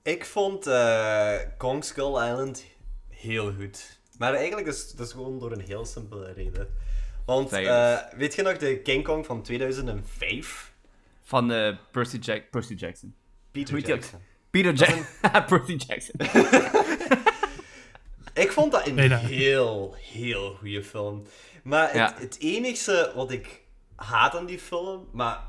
[0.02, 2.64] Ik vond eh, Kong Skull Island
[3.10, 4.00] heel goed.
[4.18, 6.68] Maar eigenlijk is dat is gewoon door een heel simpele reden.
[7.26, 10.74] Want eh, weet je nog de King Kong van 2005?
[11.24, 13.16] Van eh, Percy, Jack Percy Jackson.
[13.52, 14.20] Peter Jackson.
[14.50, 15.06] Peter Jackson.
[15.58, 16.20] Percy Jackson.
[18.34, 21.24] Ik vond dat een heel, heel goede film.
[21.64, 22.16] Maar het, Ja.
[22.18, 23.62] het enige wat ik
[23.96, 25.40] haat aan die film, maar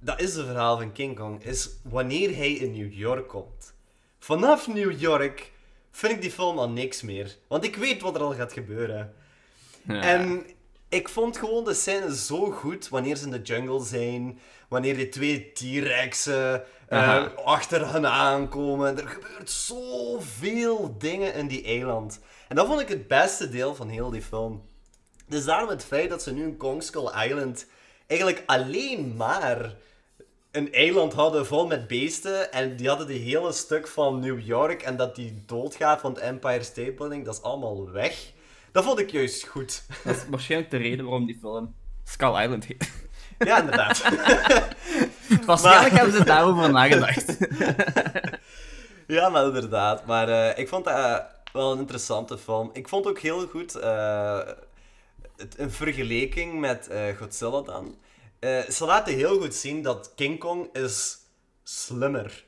[0.00, 3.74] dat is het verhaal van King Kong, is wanneer hij in New York komt.
[4.18, 5.52] Vanaf New York
[5.90, 7.36] vind ik die film al niks meer.
[7.48, 9.14] Want ik weet wat er al gaat gebeuren.
[9.88, 10.00] Ja.
[10.00, 10.46] En
[10.96, 14.38] ik vond gewoon de scène zo goed wanneer ze in de jungle zijn.
[14.68, 18.98] Wanneer die twee T-Rexen eh, achter hen aankomen.
[18.98, 22.20] Er gebeurt zoveel dingen in die eiland.
[22.48, 24.62] En dat vond ik het beste deel van heel die film.
[25.28, 27.66] Dus daarom het feit dat ze nu in Kong Skull Island
[28.06, 29.74] eigenlijk alleen maar
[30.50, 32.52] een eiland hadden vol met beesten.
[32.52, 34.82] En die hadden die hele stuk van New York.
[34.82, 37.24] En dat die doodgaat van het Empire State Building.
[37.24, 38.34] Dat is allemaal weg.
[38.76, 39.82] Dat vond ik juist goed.
[40.04, 42.90] Dat is waarschijnlijk de reden waarom die film Skull Island heet.
[43.38, 44.02] Ja, inderdaad.
[45.46, 47.36] Waarschijnlijk hebben ze daarover nagedacht.
[49.16, 50.06] ja, maar inderdaad.
[50.06, 51.16] Maar eh, ik vond dat eh,
[51.52, 52.70] wel een interessante film.
[52.72, 54.40] Ik vond ook heel goed eh,
[55.36, 57.96] het, een vergelijking met Godzilla dan.
[58.70, 61.16] Ze laten heel goed zien dat King Kong is
[61.62, 62.44] slimmer.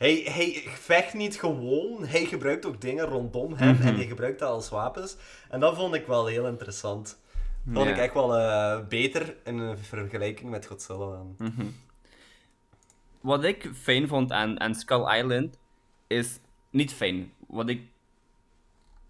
[0.00, 3.86] Hij, hij vecht niet gewoon, hij gebruikt ook dingen rondom hem Mhm.
[3.86, 5.16] en hij gebruikt dat als wapens.
[5.50, 7.18] En dat vond ik wel heel interessant.
[7.64, 7.94] Dat vond Ja.
[7.94, 11.22] ik echt wel eh, beter in een vergelijking met Godzilla.
[11.38, 11.66] Mhm.
[13.20, 15.58] Wat ik fijn vond aan, aan Skull Island
[16.06, 16.38] is
[16.70, 17.32] niet fijn.
[17.46, 17.82] Wat ik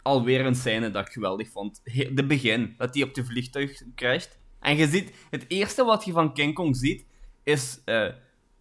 [0.02, 1.80] alweer een scène dat ik geweldig vond.
[1.84, 4.38] He- De begin, dat hij op de vliegtuig crasht.
[4.60, 7.04] En je ziet, het eerste wat je van King Kong ziet,
[7.42, 8.06] is eh,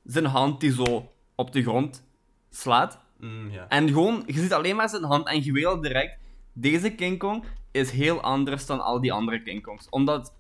[0.04, 2.08] zijn hand die zo op de grond
[2.50, 3.00] slaat.
[3.20, 3.52] Mm.
[3.70, 6.18] En gewoon, je ziet alleen maar zijn hand en je weet al direct,
[6.54, 9.90] deze King Kong is heel anders dan al die andere King Kongs.
[9.90, 10.34] Omdat,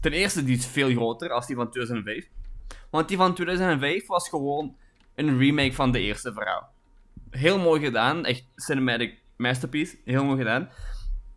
[0.00, 2.28] ten eerste, die is veel groter als die van 2005.
[2.90, 4.76] Want die van 2005 was gewoon
[5.14, 6.70] een remake van de eerste verhaal.
[7.30, 8.24] heel mooi gedaan.
[8.24, 9.96] Echt cinematic masterpiece.
[10.04, 10.70] Heel mooi gedaan.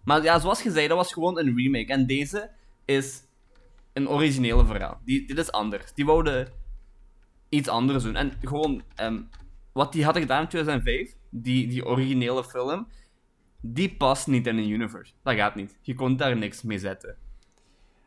[0.04, 1.86] Maar ja, zoals je zei, dat was gewoon een remake.
[1.86, 2.52] En deze
[2.86, 3.22] is
[3.94, 5.00] een originele verhaal.
[5.06, 5.94] Die, dit is anders.
[5.94, 6.48] Die wouden
[7.50, 8.16] iets anders doen.
[8.16, 9.22] En gewoon, ehm,
[9.76, 12.88] wat die hadden gedaan in 2005, die, die originele film,
[13.62, 15.14] die past niet in een universe.
[15.24, 15.78] Dat gaat niet.
[15.82, 17.18] Je kon daar niks mee zetten.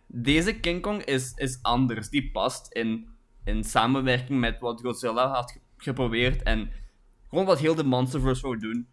[0.07, 2.09] Deze King Kong is, is anders.
[2.09, 3.09] Die past in,
[3.44, 6.70] in samenwerking met wat Godzilla had ge- geprobeerd en
[7.28, 8.88] gewoon wat heel de Monsterverse wou doen.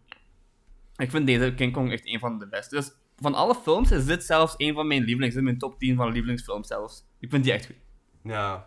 [0.96, 2.74] Ik vind deze King Kong echt een van de beste.
[2.74, 5.34] Dus van alle films is dit zelfs een van mijn lievelings.
[5.34, 7.04] Dit mijn top 10 van lievelingsfilms zelfs.
[7.20, 7.76] Ik vind die echt goed.
[8.22, 8.66] Ja.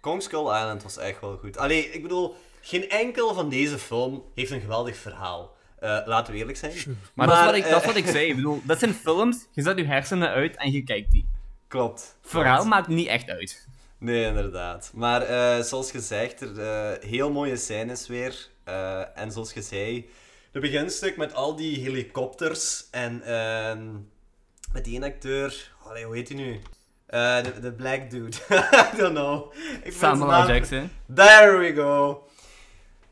[0.00, 1.56] Kong Skull Island was echt wel goed.
[1.58, 5.56] Allee, ik bedoel, geen enkel van deze film heeft een geweldig verhaal.
[5.78, 6.72] Eh, laten we eerlijk zijn.
[7.14, 8.26] Maar, dat, is wat ik, eh, dat is wat ik zei.
[8.26, 11.28] Ik bedoel, dat zijn films, je zet je hersenen uit en je kijkt die.
[11.68, 12.18] Klopt.
[12.22, 12.70] Verhaal Klopt.
[12.70, 13.68] maakt niet echt uit.
[13.98, 14.90] Nee, inderdaad.
[14.94, 18.48] Maar eh, zoals gezegd, er uh, heel mooie scènes weer.
[18.68, 20.10] Uh, en zoals je zei,
[20.52, 23.72] het beginstuk met al die helikopters en uh,
[24.72, 26.60] met die ene acteur, allee, hoe heet hij nu?
[27.10, 28.36] Uh, de, de black dude.
[28.94, 29.52] I don't know.
[29.82, 30.46] Ik Samuel L.
[30.46, 30.90] Jackson.
[31.14, 32.28] There we go.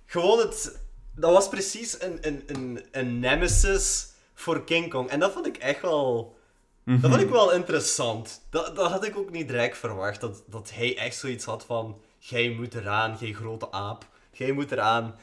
[0.09, 0.81] Gewoon het...
[1.14, 5.09] Dat was precies een, een, een, een nemesis voor King Kong.
[5.11, 6.37] En dat vond ik echt wel...
[6.85, 8.47] Dat vond ik wel interessant.
[8.51, 10.21] Dat, dat had ik ook niet direct verwacht.
[10.21, 12.01] Dat, dat hij echt zoiets had van...
[12.18, 14.07] Jij moet eraan, jij grote aap.
[14.33, 15.14] Jij moet eraan.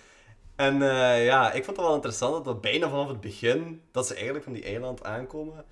[0.55, 3.81] En uh, ja, ik vond het wel interessant dat dat bijna vanaf het begin...
[3.91, 5.65] Dat ze eigenlijk van die eiland aankomen.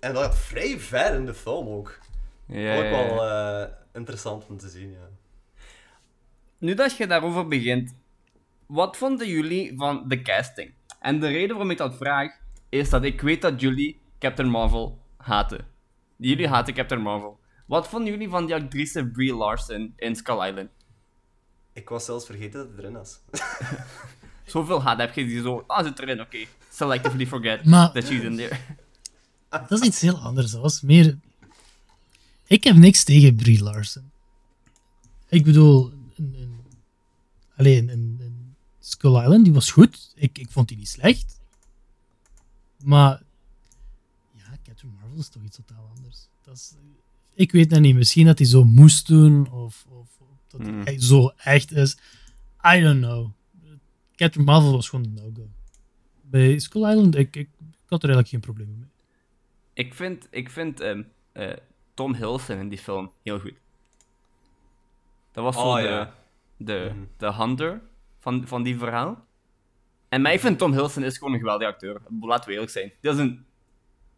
[0.00, 1.98] En dat vrij ver in de film ook.
[2.46, 3.14] Ja, Vond ik ja, ja.
[3.14, 3.28] wel
[3.62, 5.08] uh, interessant om te zien, ja.
[6.58, 7.94] Nu dat je daarover begint,
[8.70, 10.72] wat vonden jullie van de casting?
[11.00, 12.32] En de reden waarom ik dat vraag,
[12.68, 15.66] is dat ik weet dat jullie Captain Marvel haten.
[16.16, 17.38] Jullie haten Captain Marvel.
[17.66, 20.68] Wat vonden jullie van die actrice Brie Larson in Skull Island?
[21.72, 23.20] Ik was zelfs vergeten dat het erin was.
[24.44, 26.38] Zoveel haat heb je die zo, ah, zit erin, oké.
[26.70, 28.56] Selectively forget Maar- that she's in there.
[29.68, 30.50] Dat is iets heel anders.
[30.50, 31.18] Dat was meer...
[32.46, 34.10] Ik heb niks tegen Brie Larson.
[35.28, 35.92] Ik bedoel...
[36.16, 36.60] Een, een...
[37.56, 38.19] Alleen, een, een
[38.90, 40.12] Skull Island, die was goed.
[40.14, 41.40] Ik, ik vond die niet slecht.
[42.84, 43.22] Maar...
[44.32, 46.28] Ja, Captain Marvel is toch iets totaal anders.
[46.42, 46.74] Dat is,
[47.34, 47.94] ik weet het niet.
[47.94, 50.80] Misschien dat hij zo moest doen, of, of, of dat Hmm.
[50.84, 51.96] hij zo echt is.
[52.74, 53.30] I don't know.
[54.16, 55.48] Captain Marvel was gewoon een no-go.
[56.22, 58.88] Bij Skull Island, ik, ik, ik had er eigenlijk geen probleem mee.
[59.72, 61.56] Ik vind, ik vind ehm, eh,
[61.94, 63.54] Tom Hiddleston in die film heel goed.
[65.32, 66.14] Dat was zo Oh, de, ja.
[66.56, 67.04] de, Mhm.
[67.16, 67.82] de hunter
[68.20, 69.26] van, van die verhaal.
[70.08, 72.00] En mij vind Tom Hiddleston is gewoon een geweldige acteur.
[72.20, 72.92] Laten we eerlijk zijn.
[73.00, 73.44] Dat is een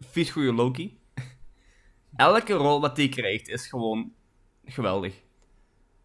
[0.01, 0.99] vies goede Loki.
[2.17, 4.12] Elke rol wat hij krijgt is gewoon
[4.65, 5.21] geweldig.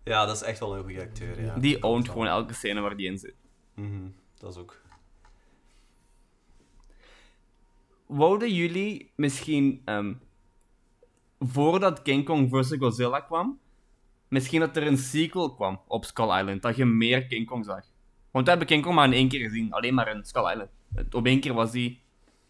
[0.04, 1.56] Ja, dat is echt wel een goede acteur, ja.
[1.56, 3.36] Die ownt gewoon elke scène waar die in zit.
[3.74, 4.08] Mhm,
[4.38, 4.82] Dat is ook...
[8.06, 10.14] Wouden jullie misschien, ehm,
[11.40, 12.76] voordat King Kong vs.
[12.80, 13.60] Godzilla kwam,
[14.28, 17.84] misschien dat er een sequel kwam op Skull Island, dat je meer King Kong zag?
[18.32, 20.70] Want we hebben King Kong maar in één keer gezien, alleen maar in Skull Island.
[21.14, 22.00] Op één keer was hij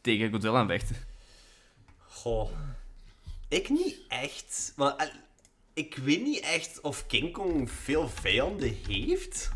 [0.01, 0.95] tegen Godzilla aan vechten.
[1.97, 2.49] Goh.
[3.47, 4.73] Ik niet echt.
[4.75, 5.11] Maar al-
[5.73, 9.51] ik weet niet echt of King Kong veel vijanden heeft.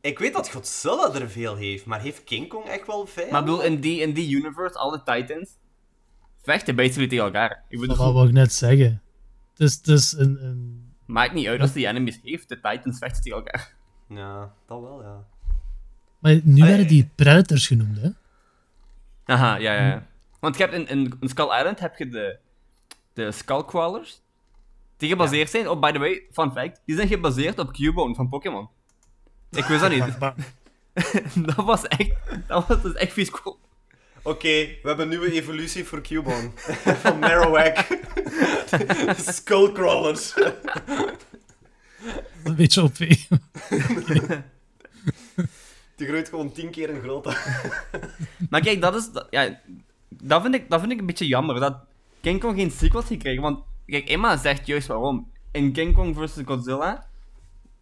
[0.00, 3.32] Ik weet dat Godzilla er veel heeft, maar heeft King Kong echt wel vijanden?
[3.32, 5.50] Maar bedoel, in die, in die universe, alle Titans
[6.42, 7.64] vechten basically tegen elkaar.
[7.68, 9.02] Ik Dat bedoel, wou ik net zeggen.
[9.52, 10.89] Het is, het is een, een...
[11.10, 13.74] maakt niet uit als die enemies heeft, de Titans vechten tegen elkaar.
[14.08, 15.24] Ja, dat wel, ja.
[16.18, 18.08] Maar nu werden die Predators genoemd, hè?
[19.24, 19.86] Aha, ja, ja.
[19.86, 20.06] ja.
[20.40, 22.38] Want je hebt in, in, in Skull Island heb je de,
[23.12, 24.20] de Skullcrawlers.
[24.96, 28.28] Die gebaseerd zijn op, by the way, fun fact, die zijn gebaseerd op Cubone van
[28.28, 28.68] Pokémon.
[29.50, 30.18] Ik wist dat niet.
[31.56, 32.12] dat was echt,
[32.46, 33.58] dat was dus echt vies cool.
[34.22, 36.50] Oké, we hebben een nieuwe evolutie voor Cubone.
[37.02, 37.86] Van Marowak.
[39.34, 40.34] Skullcrawlers.
[42.44, 42.96] Een beetje op.
[45.96, 47.36] Die groeit gewoon tien keer in grootte.
[48.50, 49.60] Maar kijk, dat is, dat, ja,
[50.08, 51.76] dat vind, ik, dat vind ik een beetje jammer, dat
[52.20, 55.32] King Kong geen sequels gekregen, want kijk, Emma zegt juist waarom.
[55.52, 56.38] In King Kong vs.
[56.44, 57.06] Godzilla,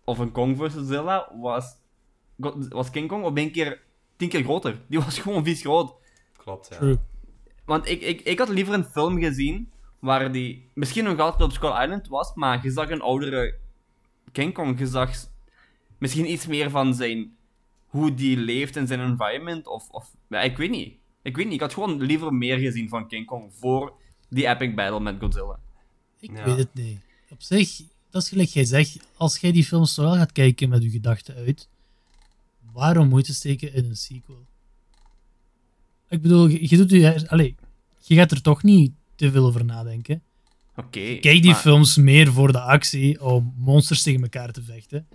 [0.05, 0.75] of in Kong vs.
[0.75, 1.65] Godzilla, was,
[2.69, 3.81] was King Kong op één keer
[4.17, 4.81] tien keer groter.
[4.87, 5.95] Die was gewoon vies groot.
[6.49, 6.77] Klopt, ja.
[6.77, 6.99] True.
[7.65, 11.53] Want ik, ik, ik had liever een film gezien waar die misschien nog altijd op
[11.53, 13.55] Skull Island was, maar je zag een oudere
[14.33, 14.79] King Kong.
[14.79, 15.11] Je zag
[15.99, 17.37] misschien iets meer van zijn,
[17.87, 19.67] hoe die leeft in zijn environment.
[19.67, 20.95] Of, of ja, ik weet niet.
[21.23, 21.55] Ik weet niet.
[21.55, 23.93] Ik had gewoon liever meer gezien van King Kong voor
[24.29, 25.59] die epic battle met Godzilla.
[26.21, 26.45] Ik Ja.
[26.45, 27.01] weet het niet.
[27.31, 27.81] Op zich,
[28.11, 31.35] dat is gelijk jij zegt, als jij die films zowel gaat kijken met je gedachten
[31.35, 31.69] uit,
[32.73, 34.47] waarom moeite steken in een sequel?
[36.09, 37.55] Ik bedoel, je, je doet je, allee,
[37.99, 40.23] je gaat er toch niet te veel over nadenken.
[40.77, 41.19] Oké.
[41.21, 45.07] Kijk die maar- films meer voor de actie om monsters tegen elkaar te vechten.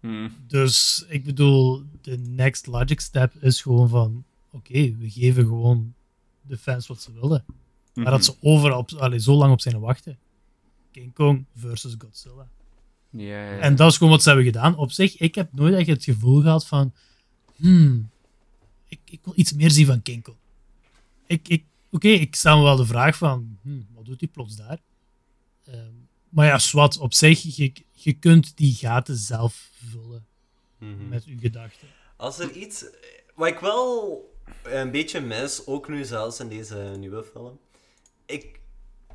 [0.00, 0.32] Hmm.
[0.46, 5.94] Dus ik bedoel, de next logic step is gewoon van: oké, we geven gewoon
[6.42, 7.44] de fans wat ze willen.
[7.94, 10.18] Maar dat ze overal op, allee, zo lang op zijn wachten.
[10.90, 12.48] King Kong versus Godzilla.
[13.10, 13.58] Ja.
[13.58, 14.76] En dat is gewoon wat ze hebben gedaan.
[14.76, 16.92] Op zich, ik heb nooit echt het gevoel gehad van...
[17.56, 18.10] Hmm,
[18.92, 20.36] ik, ik wil iets meer zien van King Kong.
[21.26, 23.58] Ik, ik, Oké, ik stel me wel de vraag van...
[23.62, 24.78] Hmm, wat doet hij plots daar?
[25.64, 25.92] Ehm,
[26.28, 30.26] maar ja, zwart, op zich, je, je kunt die gaten zelf vullen
[30.78, 31.08] Mhm.
[31.08, 31.88] met uw gedachten.
[32.16, 32.84] Als er iets...
[33.34, 34.20] Wat ik wel
[34.62, 37.58] een beetje mis, ook nu zelfs in deze nieuwe film...
[38.26, 38.60] Ik,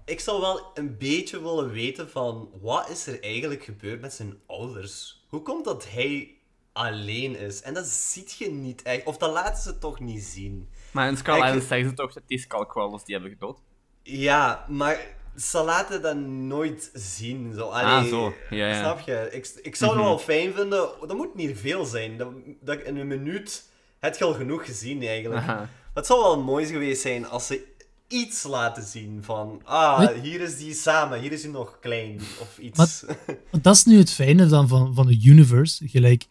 [0.06, 2.50] ik zou wel een beetje willen weten van...
[2.62, 5.24] Wat is er eigenlijk gebeurd met zijn ouders?
[5.28, 6.37] Hoe komt dat hij
[6.78, 7.62] alleen is?
[7.62, 9.06] En dat ziet je niet echt.
[9.06, 10.68] Of dat laten ze toch niet zien.
[10.92, 13.60] Maar in Skull Island zeggen ze toch dat die Skullcrawlers die hebben gedood?
[14.04, 15.00] Ja, maar
[15.38, 17.54] ze laten dat nooit zien.
[17.54, 17.68] Zo.
[17.68, 18.34] Allee, Ah, zo.
[18.50, 18.80] Ja, ja.
[18.80, 19.28] Snap je?
[19.32, 20.90] Ik, ik zou het wel fijn vinden.
[21.08, 22.18] Dat moet niet veel zijn.
[22.18, 22.28] Dat,
[22.62, 23.70] dat in een minuut
[24.00, 25.42] heb je al genoeg gezien, eigenlijk.
[25.42, 25.70] Aha.
[25.94, 27.76] Het zou wel mooi geweest zijn als ze
[28.08, 29.62] iets laten zien van...
[29.64, 32.78] Ah, hier is die samen, hier is hij nog klein, of iets.
[32.78, 33.04] Want
[33.64, 35.88] dat is nu het fijne dan van, van de universe.
[35.88, 36.26] Gelijk,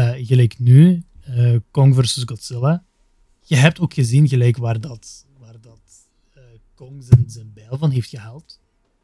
[0.00, 2.84] gelijk nu, eh, Kong versus Godzilla.
[3.44, 5.80] Je hebt ook gezien gelijk waar dat, waar dat
[6.34, 6.42] eh,
[6.74, 8.60] Kong zijn, zijn bijl van heeft gehaald.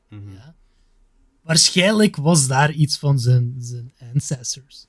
[0.08, 0.32] Mhm.
[0.32, 0.54] Ja.
[1.42, 4.86] Waarschijnlijk was daar iets van zijn, zijn ancestors.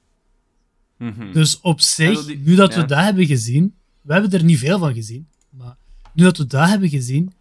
[0.97, 1.31] Mhm.
[1.31, 2.85] Dus op zich, nu dat we ja.
[2.85, 5.77] dat hebben gezien, we hebben er niet veel van gezien, maar
[6.13, 7.33] nu dat we dat hebben gezien,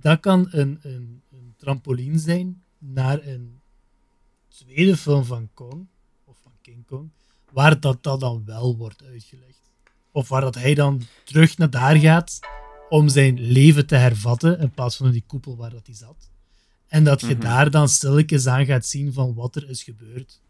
[0.00, 3.60] dat kan een, een, een trampoline zijn naar een
[4.48, 5.86] tweede film van Kong,
[6.24, 7.10] of van King Kong,
[7.52, 9.70] waar dat, dat dan wel wordt uitgelegd.
[10.12, 12.38] Of waar dat hij dan terug naar daar gaat
[12.88, 16.30] om zijn leven te hervatten, in plaats van in die koepel waar dat hij zat.
[16.86, 17.40] En dat je Mhm.
[17.40, 20.40] daar dan stilletjes aan gaat zien van wat er is gebeurd.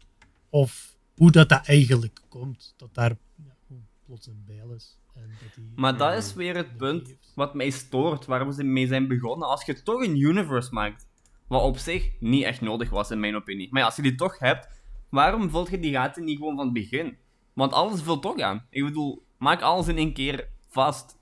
[0.49, 2.73] Of hoe dat, dat eigenlijk komt.
[2.77, 3.75] Dat daar ja,
[4.05, 4.97] plots een bijl is.
[5.15, 8.87] En dat die, Maar dat is weer het punt wat mij stoort, waarom ze mee
[8.87, 9.47] zijn begonnen.
[9.47, 11.07] Als je toch een universe maakt,
[11.47, 13.67] wat op zich niet echt nodig was in mijn opinie.
[13.71, 14.67] Maar ja, als je die toch hebt,
[15.09, 17.17] waarom vult je die gaten niet gewoon van het begin?
[17.53, 18.65] Want alles vult toch aan.
[18.69, 21.17] Ik bedoel, maak alles in één keer vast.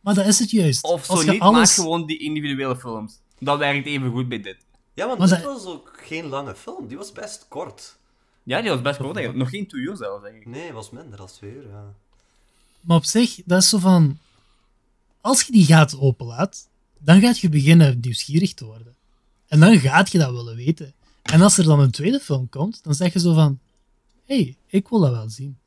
[0.00, 0.84] Maar dat is het juist.
[0.84, 1.58] Of zo Als je niet, alles...
[1.58, 3.20] maak gewoon die individuele films.
[3.38, 4.56] Dat werkt even goed bij dit.
[4.94, 6.86] Ja, want Maar dit was ook geen lange film.
[6.86, 7.98] Die was best kort.
[8.42, 9.34] Ja, die was best eigenlijk.
[9.34, 10.46] Nog geen twee uur zelfs, denk ik.
[10.46, 11.94] Nee, het was minder dan twee uur, ja.
[12.80, 14.18] Maar op zich, dat is zo van...
[15.20, 16.68] Als je die gaten openlaat,
[16.98, 18.96] dan gaat je beginnen nieuwsgierig te worden.
[19.48, 20.94] En dan gaat je dat willen weten.
[21.22, 23.58] En als er dan een tweede film komt, dan zeg je zo van...
[24.24, 25.58] Hé, hey, ik wil dat wel zien.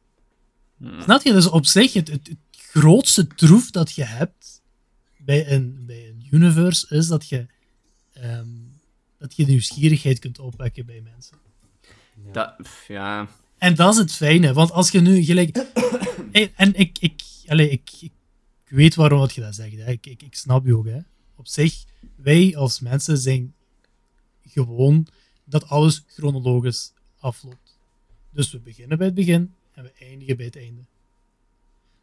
[0.78, 1.02] Hmm.
[1.02, 1.34] Snap je?
[1.34, 4.62] Dus op zich, het, het, het grootste troef dat je hebt
[5.18, 7.46] bij een, bij een universe is dat je,
[8.14, 8.48] ehm,
[9.18, 11.38] dat je nieuwsgierigheid kunt opwekken bij mensen.
[12.32, 13.28] Dat, pff, ja.
[13.58, 15.56] En dat is het fijne, want als je nu gelijk.
[16.32, 18.12] Hey, en ik, ik, allee, ik, ik,
[18.66, 19.76] ik weet waarom dat je dat zegt.
[19.76, 19.92] Hè.
[19.92, 20.86] Ik, ik, ik snap je ook.
[20.86, 21.00] Hè.
[21.36, 21.84] Op zich,
[22.16, 23.54] wij als mensen zijn
[24.46, 25.08] gewoon
[25.54, 27.78] dat alles chronologisch afloopt.
[28.30, 30.82] Dus we beginnen bij het begin en we eindigen bij het einde.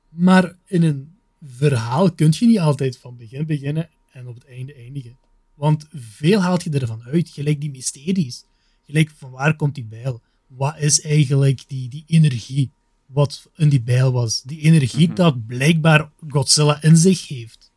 [0.09, 4.75] Maar in een verhaal kun je niet altijd van begin beginnen en op het einde
[4.75, 5.17] eindigen.
[5.55, 8.45] Want veel haalt je ervan uit, gelijk die mysteries.
[8.87, 10.21] Gelijk van waar komt die bijl?
[10.47, 12.71] Wat is eigenlijk die, die energie
[13.07, 14.43] wat in die bijl was?
[14.43, 15.17] Die energie Mhm.
[15.17, 17.73] dat blijkbaar Godzilla in zich heeft.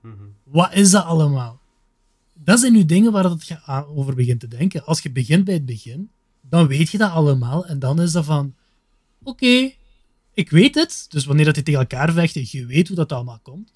[0.00, 0.14] Mhm.
[0.44, 1.60] Wat is dat allemaal?
[2.44, 4.84] Dat zijn nu dingen waar dat je over begint te denken.
[4.84, 7.66] Als je begint bij het begin, dan weet je dat allemaal.
[7.66, 8.54] En dan is dat van...
[9.22, 9.72] Oké,
[10.32, 11.06] ik weet het.
[11.08, 13.72] Dus wanneer dat die tegen elkaar vechten, je weet hoe dat allemaal komt.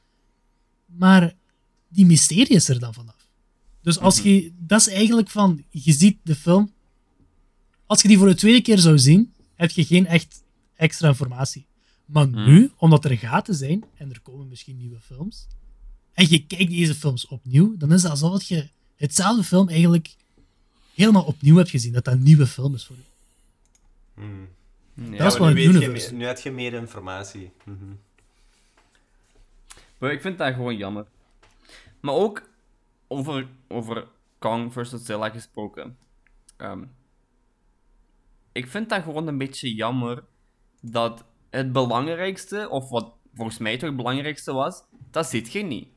[0.86, 1.34] Maar
[1.88, 3.28] die mysterie is er dan vanaf.
[3.82, 4.52] Dus als je...
[4.58, 5.64] Dat is eigenlijk van...
[5.70, 6.74] Je ziet de film...
[7.86, 10.42] Als je die voor de tweede keer zou zien, heb je geen echt
[10.76, 11.66] extra informatie.
[12.04, 15.46] Maar nu, omdat er gaten zijn, en er komen misschien nieuwe films,
[16.16, 20.14] en je kijkt deze films opnieuw, dan is het alsof je hetzelfde film eigenlijk
[20.94, 21.92] helemaal opnieuw hebt gezien.
[21.92, 23.02] Dat dat een nieuwe film is voor je.
[24.94, 25.16] Ja.
[25.16, 27.50] Dat is maar wel nu, een je nu heb je meer informatie.
[27.64, 27.92] Mhm.
[29.98, 31.06] Maar ik vind dat gewoon jammer.
[32.00, 32.48] Maar ook
[33.06, 34.08] over, over
[34.38, 35.96] Kong versus Zilla gesproken.
[36.56, 36.84] Ehm,
[38.52, 40.24] ik vind dat gewoon een beetje jammer
[40.80, 45.88] dat het belangrijkste, of wat volgens mij toch het belangrijkste was, dat zit je niet.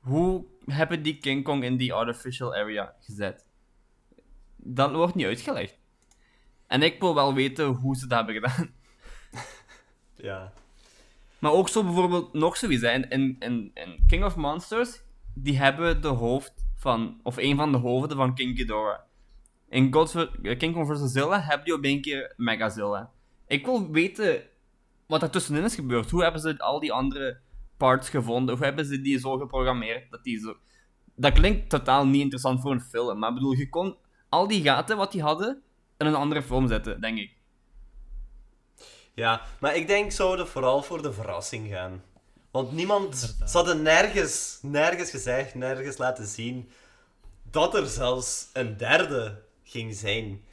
[0.00, 3.46] Hoe hebben die King Kong in die artificial area gezet?
[4.56, 5.78] Dat wordt niet uitgelegd.
[6.66, 8.70] En ik wil wel weten hoe ze dat hebben gedaan.
[10.22, 10.52] Ja.
[11.38, 12.82] Maar ook zo bijvoorbeeld nog zoiets.
[12.82, 12.90] Hè.
[12.90, 15.02] In, in, in, in King of Monsters,
[15.34, 18.98] die hebben de hoofd van, of een van de hoofden van King Ghidorah.
[19.68, 21.12] In Godzilla, King Kong vs.
[21.12, 23.10] Zilla heb je op één keer Megazilla.
[23.46, 24.42] Ik wil weten
[25.06, 26.10] wat er tussenin is gebeurd.
[26.10, 27.40] Hoe hebben ze al die andere
[27.80, 28.56] parts gevonden?
[28.56, 30.56] Hoe hebben ze die zo geprogrammeerd dat die zo...
[31.14, 33.96] Dat klinkt totaal niet interessant voor een film, maar ik bedoel, je kon
[34.28, 35.62] al die gaten wat die hadden
[35.98, 37.32] in een andere film zetten, denk ik.
[39.14, 42.02] Ja, maar ik denk zouden vooral voor de verrassing gaan.
[42.50, 43.36] Want niemand...
[43.46, 46.70] Ze hadden nergens, nergens gezegd, nergens laten zien
[47.50, 50.44] dat er zelfs een derde ging zijn.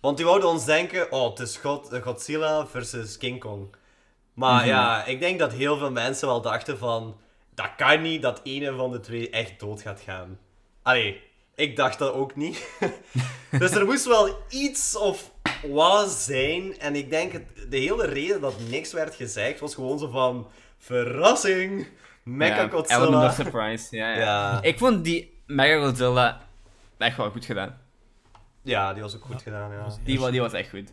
[0.00, 3.76] Want die wouden ons denken, oh, het is God, Godzilla versus King Kong.
[4.34, 4.66] Maar Mhm.
[4.68, 7.16] ja, ik denk dat heel veel mensen wel dachten van...
[7.54, 10.38] Dat kan niet dat een van de twee echt dood gaat gaan.
[10.82, 11.20] Allee,
[11.54, 12.68] ik dacht dat ook niet.
[13.58, 15.30] dus er moest wel iets of
[15.66, 16.78] wat zijn.
[16.78, 20.46] En ik denk, het, de hele reden dat niks werd gezegd, was gewoon zo van...
[20.78, 21.88] Verrassing!
[22.22, 23.00] Mecha Ja, Godzilla.
[23.00, 24.18] Element of surprise, ja, ja.
[24.24, 24.62] Ja.
[24.62, 26.40] Ik vond die Mega Godzilla
[26.98, 27.78] echt wel goed gedaan.
[28.62, 29.82] Ja, die was ook goed gedaan, ja.
[29.82, 30.92] was- Die, die was echt goed.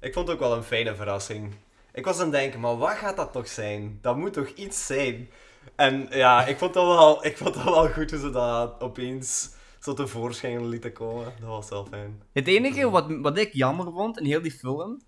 [0.00, 1.54] Ik vond het ook wel een fijne verrassing.
[1.92, 3.98] Ik was aan het denken, maar wat gaat dat toch zijn?
[4.00, 5.28] Dat moet toch iets zijn?
[5.74, 9.50] En ja, ik vond dat wel, ik vond dat wel goed hoe ze dat opeens
[9.80, 11.24] zo tevoorschijn lieten komen.
[11.40, 12.22] Dat was wel fijn.
[12.32, 15.00] Het enige wat, wat ik jammer vond in heel die film,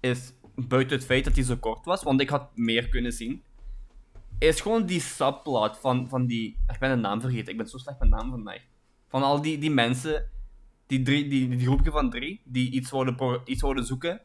[0.00, 3.42] is, buiten het feit dat hij zo kort was, want ik had meer kunnen zien,
[4.38, 6.56] is gewoon die subplot van, van die...
[6.72, 8.60] Ik ben de naam vergeten, ik ben zo slecht met naam vandaag.
[9.08, 10.30] Van al die, die mensen,
[10.86, 14.20] die, drie, die, die groepje van drie, die iets wouden, pro- iets wouden zoeken.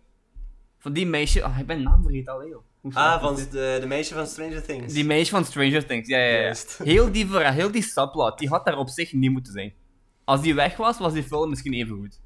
[0.81, 1.43] Van die meisje...
[1.43, 2.63] Ah, ik ben naam vergeten al heel.
[2.91, 4.93] Ah, van de, de meisje van Stranger Things.
[4.93, 6.53] Die meisje van Stranger Things, ja, ja, ja.
[6.93, 9.73] Heel die, verhaal, heel die subplot, die had daar op zich niet moeten zijn.
[10.23, 12.19] Als die weg was, was die film misschien even goed.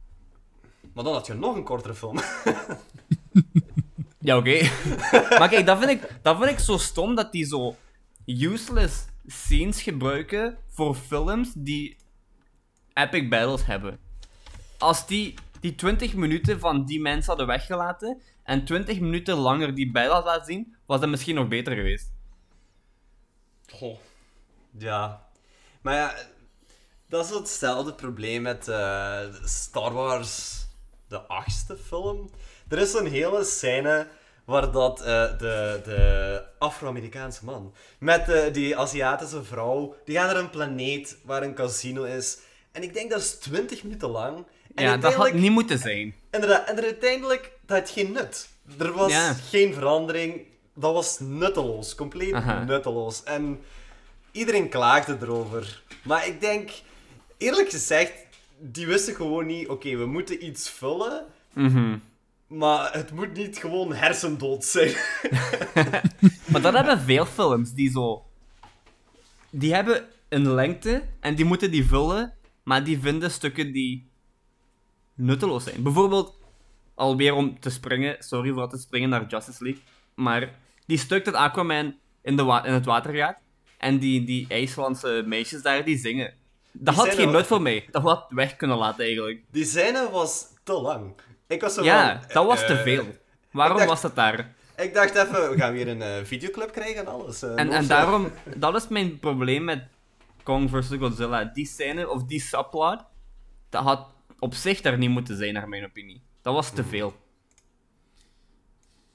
[0.94, 2.20] Maar dan had je nog een kortere film.
[4.20, 4.70] Ja, oké.
[5.40, 7.76] maar kijk, dat vind, ik, dat vind ik zo stom dat die zo
[8.26, 11.98] useless scenes gebruiken voor films die
[12.94, 14.00] epic battles hebben.
[14.78, 19.92] Als die, die 20 minuten van die mensen hadden weggelaten en 20 minuten langer die
[19.94, 22.14] had laten zien, was dat misschien nog beter geweest.
[24.78, 25.28] Ja.
[25.82, 26.14] Maar ja,
[27.10, 30.66] dat is hetzelfde probleem met eh, Star Wars,
[31.08, 32.30] de achtste film.
[32.70, 34.08] Er is een hele scène
[34.46, 35.06] waar dat eh,
[35.38, 41.44] de, de Afro-Amerikaanse man met eh, die Aziatische vrouw, die gaan naar een planeet waar
[41.44, 42.40] een casino is.
[42.72, 44.46] En ik denk dat is 20 minuten lang.
[44.76, 46.16] En ja, dat had niet moeten zijn.
[46.32, 48.50] Inderdaad, en er uiteindelijk, dat had geen nut.
[48.80, 49.34] Er was Ja.
[49.34, 50.42] geen verandering.
[50.74, 51.96] Dat was nutteloos.
[51.96, 52.64] Compleet Aha.
[52.64, 53.24] nutteloos.
[53.24, 53.60] En
[54.32, 55.84] iedereen klaagde erover.
[56.04, 56.70] Maar ik denk,
[57.38, 58.14] eerlijk gezegd,
[58.60, 61.98] die wisten gewoon niet, oké, we moeten iets vullen, Mhm.
[62.48, 64.94] maar het moet niet gewoon hersendood zijn.
[66.52, 68.26] Maar dat hebben veel films die zo.
[69.50, 74.10] Die hebben een lengte en die moeten die vullen, maar die vinden stukken die
[75.16, 75.84] nutteloos zijn.
[75.84, 76.38] Bijvoorbeeld,
[76.94, 79.82] alweer om te springen, sorry voor te springen naar Justice League,
[80.16, 80.50] maar
[80.86, 83.42] die stuk dat Aquaman in, de wa- in het water gaat
[83.78, 86.34] en die, die IJslandse meisjes daar die zingen.
[86.72, 87.88] Dat Die had geen nut voor mij.
[87.92, 89.42] Dat had weg kunnen laten eigenlijk.
[89.52, 91.14] Die scène was te lang.
[91.48, 93.06] Ik was zo Ja, van, dat was te eh, veel.
[93.52, 94.54] Waarom dacht- was dat daar?
[94.78, 97.42] Ik dacht even, we gaan weer een eh, videoclip krijgen en alles.
[97.44, 99.84] eh, En, en daarom, dat is mijn probleem met
[100.44, 100.90] Kong vs.
[101.00, 101.44] Godzilla.
[101.44, 103.00] Die scène, of die subplot,
[103.70, 104.08] dat had
[104.46, 106.22] op zich daar niet moeten zijn, naar mijn opinie.
[106.42, 107.14] Dat was te veel.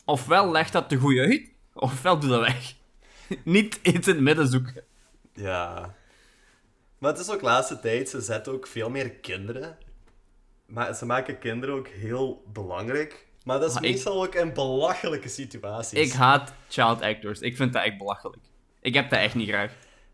[0.04, 2.74] Ofwel legt dat te goed uit, ofwel doe dat weg.
[3.44, 4.84] niet iets in het midden zoeken.
[5.34, 5.94] Ja.
[6.98, 9.78] Maar het is ook laatste tijd, ze zetten ook veel meer kinderen.
[10.66, 13.26] Maar ze maken kinderen ook heel belangrijk.
[13.44, 15.98] Maar dat is ik- meestal ook in belachelijke situaties.
[15.98, 17.40] Ik haat child actors.
[17.40, 18.42] Ik vind dat echt belachelijk.
[18.80, 19.72] Ik heb dat echt niet graag.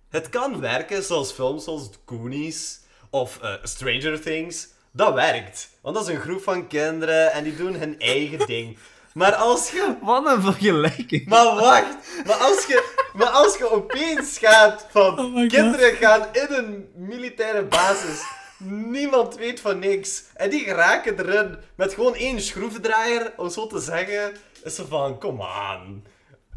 [0.08, 4.74] Het kan werken zoals films zoals Goonies of eh, Stranger Things.
[4.96, 5.68] Dat werkt.
[5.82, 8.78] Want dat is een groep van kinderen en die doen hun eigen ding.
[9.12, 11.26] Maar als je Wat een vergelijking.
[11.28, 15.46] Maar wacht, maar als je, maar als je opeens gaat van Oh God.
[15.48, 18.22] kinderen gaan in een militaire basis,
[18.68, 23.80] niemand weet van niks, en die geraken erin met gewoon één schroevendraaier, om zo te
[23.80, 24.32] zeggen,
[24.64, 26.04] is ze van, kom aan.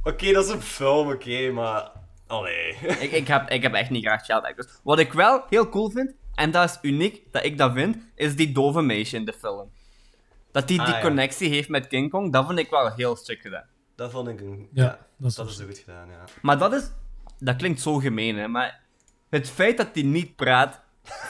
[0.04, 1.92] Oké, dat is een film, oké, maar...
[2.28, 2.78] Allee.
[3.00, 4.68] ik, ik, heb, ik heb echt niet graag child actors.
[4.84, 8.36] Wat ik wel heel cool vind, en dat is uniek dat ik dat vind, is
[8.36, 9.70] die dove meisje in de film.
[10.52, 11.02] Dat die die Ah, ja.
[11.02, 13.66] connectie heeft met King Kong, dat vind ik wel heel stuk gedaan.
[13.96, 14.68] Dat vond ik een...
[14.74, 15.66] Ja, Ja, dat is dat ook is zo.
[15.66, 16.24] goed gedaan, ja.
[16.42, 16.92] Maar dat is...
[17.40, 18.48] Dat klinkt zo gemeen, hè.
[18.48, 18.80] Maar
[19.30, 20.82] het feit dat hij niet praat,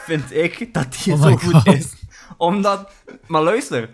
[0.04, 1.66] vind ik dat hij Oh zo goed God.
[1.66, 1.94] is.
[2.36, 2.92] Omdat...
[3.26, 3.88] Maar luister.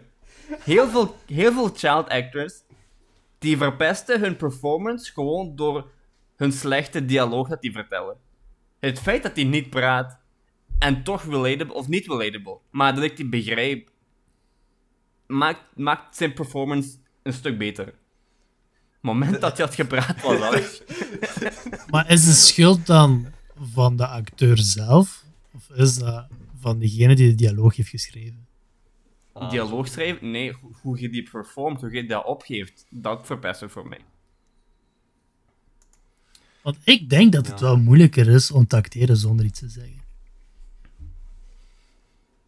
[0.60, 2.54] Heel veel, heel veel child actors
[3.38, 5.86] die verpesten hun performance gewoon door
[6.36, 8.16] hun slechte dialoog dat die vertellen.
[8.80, 10.18] Het feit dat die niet praat
[10.78, 13.90] en toch relatable, of niet relatable, maar dat ik die begrijp,
[15.26, 17.86] maakt, maakt zijn performance een stuk beter.
[17.86, 17.94] Het
[19.14, 20.82] moment dat hij had gepraat was alles.
[21.90, 23.26] Maar is de schuld dan
[23.60, 25.24] van de acteur zelf?
[25.54, 26.26] Of is dat
[26.58, 28.46] van degene die de dialoog heeft geschreven?
[29.32, 30.30] Ah, Dialoog schrijven?
[30.30, 34.00] Nee, hoe- hoe je die performt, hoe je dat opgeeft, dat verpest het voor mij.
[36.62, 37.64] Want ik denk dat het Ja.
[37.66, 40.04] wel moeilijker is om te acteren zonder iets te zeggen.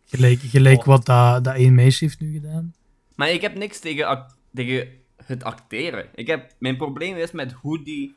[0.09, 0.85] Gelijk, gelijk Oh.
[0.87, 2.75] wat dat, dat één meisje heeft nu gedaan.
[3.15, 4.89] Maar ik heb niks tegen, tegen
[5.25, 6.09] het acteren.
[6.15, 8.15] Ik heb, mijn probleem is met hoe die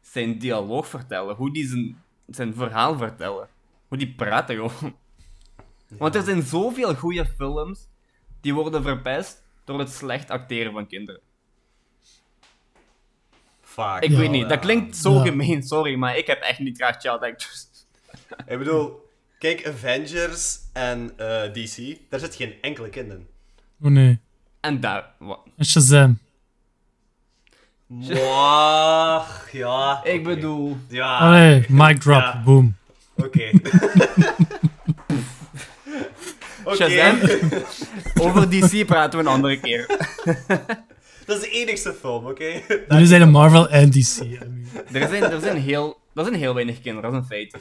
[0.00, 3.48] zijn dialoog vertellen, hoe die zijn, zijn verhaal vertellen.
[3.88, 4.96] Hoe die praten gewoon.
[5.98, 7.88] Want er zijn zoveel goede films
[8.40, 11.20] die worden verpest door het slecht acteren van kinderen.
[13.62, 14.02] Vaak.
[14.02, 15.22] Ik Ja, weet niet, dat klinkt zo Ja.
[15.22, 17.66] gemeen, sorry, maar ik heb echt niet graag child actors.
[18.46, 19.03] Ik bedoel,
[19.44, 23.26] kijk, Avengers en eh, DC, daar zit geen enkele kind in.
[23.82, 24.18] Oh nee.
[24.60, 25.40] En daar, wat?
[25.56, 26.18] En Shazam.
[27.86, 30.04] Mwah, ja.
[30.04, 31.18] Ik bedoel, Ja.
[31.18, 32.42] Allee, mic drop, Ja.
[32.44, 32.76] boom.
[33.16, 33.50] Oké.
[36.76, 37.18] Shazam.
[38.26, 39.86] over DC praten we een andere keer.
[41.26, 42.62] Dat is de enigste film, oké?
[42.88, 44.18] Jullie zijn een Marvel en DC.
[44.20, 44.66] I mean.
[44.92, 47.56] Er zijn, er zijn, heel, er zijn heel weinig kinderen, dat is een feit.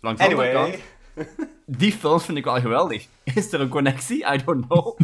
[0.00, 0.74] Langs de andere kant,
[1.14, 1.48] Anyway.
[1.66, 3.06] die films vind ik wel geweldig.
[3.24, 4.32] Is er een connectie?
[4.34, 4.98] I don't know.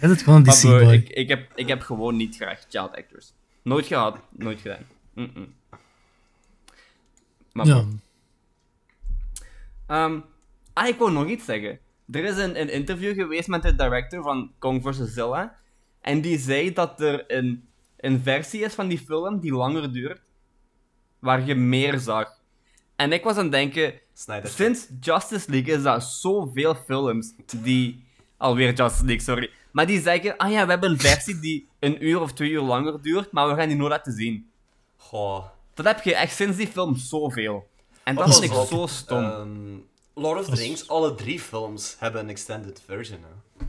[0.00, 0.92] Is het gewoon bro, DC-boy?
[0.92, 3.32] ik, ik, heb, ik heb gewoon niet graag child actors.
[3.62, 4.86] Nooit gehad, nooit gedaan.
[7.52, 7.84] Maar Ja.
[9.86, 10.20] ehm,
[10.72, 11.78] ah, ik wou nog iets zeggen.
[12.10, 15.12] Er is een, een interview geweest met de director van Kong vs.
[15.12, 15.56] Zilla.
[16.00, 20.20] En die zei dat er een, een versie is van die film die langer duurt.
[21.24, 22.28] Waar je meer zag.
[22.96, 24.50] En ik was aan het denken, Snyder.
[24.50, 28.04] Sinds Justice League is dat zoveel films die.
[28.36, 29.50] Alweer Justice League, sorry.
[29.72, 32.60] Maar die zeggen: ah ja, we hebben een versie die een uur of twee uur
[32.60, 34.50] langer duurt, maar we gaan die nooit laten zien.
[34.96, 35.44] Goh.
[35.74, 37.68] Dat heb je echt sinds die film zoveel.
[38.02, 39.24] En dat Pas vind ik zo stom.
[39.24, 39.76] ehm,
[40.14, 43.18] Lord of the Rings, alle drie films hebben een extended version.
[43.20, 43.64] Hè.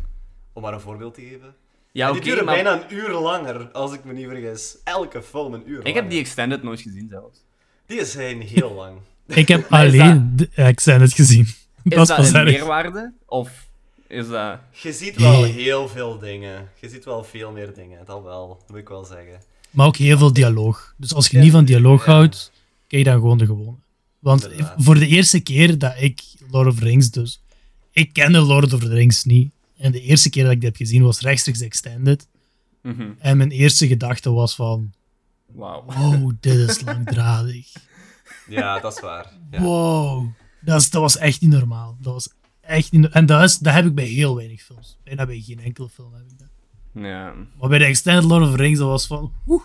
[0.54, 1.56] Om maar een voorbeeld te geven.
[1.92, 4.78] ja, En die duren maar bijna een uur langer, als ik me niet vergis.
[4.84, 7.44] Elke film een uur ik heb die extended nooit gezien zelfs.
[7.88, 8.98] Die zijn heel lang.
[9.42, 11.48] Ik heb alleen de accent gezien.
[11.84, 12.52] Is Dat dat een erg.
[12.52, 13.14] meerwaarde?
[13.26, 13.50] Of
[14.08, 14.60] is dat.
[14.72, 15.52] Je ziet wel Nee.
[15.52, 16.70] heel veel dingen.
[16.82, 18.48] Je ziet wel veel meer dingen, dat wel.
[18.48, 19.42] Dat moet ik wel zeggen.
[19.72, 20.94] Maar ook heel veel dialoog.
[20.98, 22.12] Dus als je Ja, niet van dialoog ja.
[22.14, 22.52] houdt,
[22.88, 23.78] kijk dan gewoon de gewone.
[24.20, 24.74] Want Inderdaad.
[24.78, 26.22] voor de eerste keer dat ik
[26.52, 27.40] Lord of the Rings dus...
[27.92, 29.52] Ik kende Lord of the Rings niet.
[29.78, 32.28] En de eerste keer dat ik dit heb gezien was rechtstreeks extended.
[32.82, 33.08] Mhm.
[33.20, 34.92] En mijn eerste gedachte was van...
[35.56, 35.84] Wauw.
[35.86, 37.68] Wow, dit is langdradig.
[38.48, 39.32] Ja, dat is waar.
[39.52, 39.62] Ja.
[39.62, 40.28] Wow.
[40.62, 41.98] Dat, is, dat was echt niet normaal.
[42.02, 42.30] Dat was
[42.62, 43.10] echt niet...
[43.10, 44.98] En dat, is, dat heb ik bij heel weinig films.
[45.04, 46.48] Bijna bij geen enkele film heb ik dat.
[47.04, 47.34] Ja.
[47.60, 49.34] Maar bij de extended Lord of the Rings, dat was van...
[49.48, 49.64] Oeh.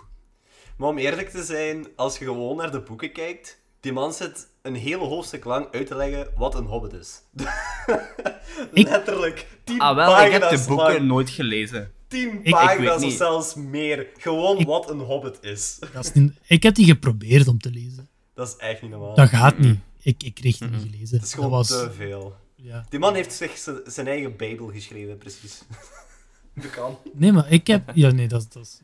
[0.77, 4.49] Maar om eerlijk te zijn, als je gewoon naar de boeken kijkt, die man zit
[4.63, 7.21] een hele hoofdstuk lang uit te leggen wat een hobbit is.
[8.73, 9.47] Ik- Letterlijk.
[9.65, 11.01] Tien Ah, wel, ik heb de boeken lang.
[11.07, 11.93] nooit gelezen.
[12.11, 14.07] Tien ik pagina's weet of zelfs meer.
[14.17, 15.79] Gewoon Ik- wat een hobbit is.
[15.93, 18.09] Dat is niet, ik heb die geprobeerd om te lezen.
[18.35, 19.15] Dat is echt niet normaal.
[19.15, 19.79] Dat gaat niet.
[20.03, 21.17] Ik, ik kreeg die niet gelezen.
[21.17, 22.37] Het is gewoon dat was, te veel.
[22.55, 22.87] ja.
[22.89, 25.63] Die man heeft zich zijn eigen bijbel geschreven, precies.
[26.55, 26.99] Dat kan.
[27.13, 27.91] Nee, maar ik heb...
[27.95, 28.81] Ja, nee, dat, is- dat is...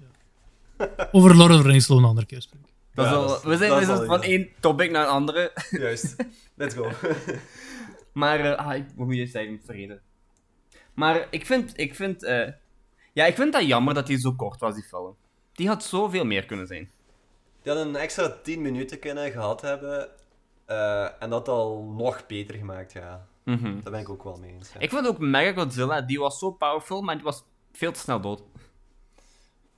[0.78, 1.08] Ja.
[1.12, 2.68] Over Lord of the Rings een andere keer spreken.
[2.94, 5.52] Ja, dat is- we zijn, we al van één topic naar een andere.
[5.70, 6.16] Juist.
[6.54, 6.90] Let's go.
[8.12, 10.00] Maar, eh, ah, ik hoe moet je zeggen, vergeten.
[10.94, 12.48] Maar ik vind, ik vind, eh,
[13.16, 15.16] ja, ik vind dat jammer dat die zo kort was, die film.
[15.52, 16.90] Die had zoveel meer kunnen zijn.
[17.62, 20.08] Die hadden een extra 10 minuten kunnen gehad hebben.
[20.66, 23.26] eh, en dat al nog beter gemaakt, ja.
[23.44, 23.80] Mhm.
[23.82, 24.72] Daar ben ik ook wel mee eens.
[24.72, 24.80] ja.
[24.80, 27.42] Ik vond ook Mechagodzilla, die was zo powerful, maar die was
[27.72, 28.38] veel te snel dood.
[28.38, 28.46] Dat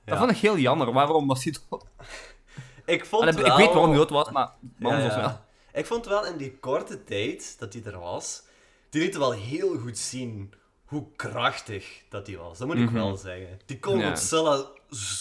[0.05, 0.17] Ja.
[0.17, 0.93] vond ik heel jammer.
[0.93, 1.85] Waarom was hij dood?
[2.85, 3.45] Ik vond wel...
[3.45, 5.39] Ik weet waarom hij dood was, maar waarom Ja, zo snel?
[5.73, 8.43] Ik vond wel in die korte tijd dat hij er was,
[8.89, 10.53] die liet wel heel goed zien
[10.89, 12.57] hoe krachtig dat hij was.
[12.57, 12.93] Dat moet ik Mhm.
[12.93, 13.59] wel zeggen.
[13.65, 14.07] Die kon Ja.
[14.09, 14.65] Godzilla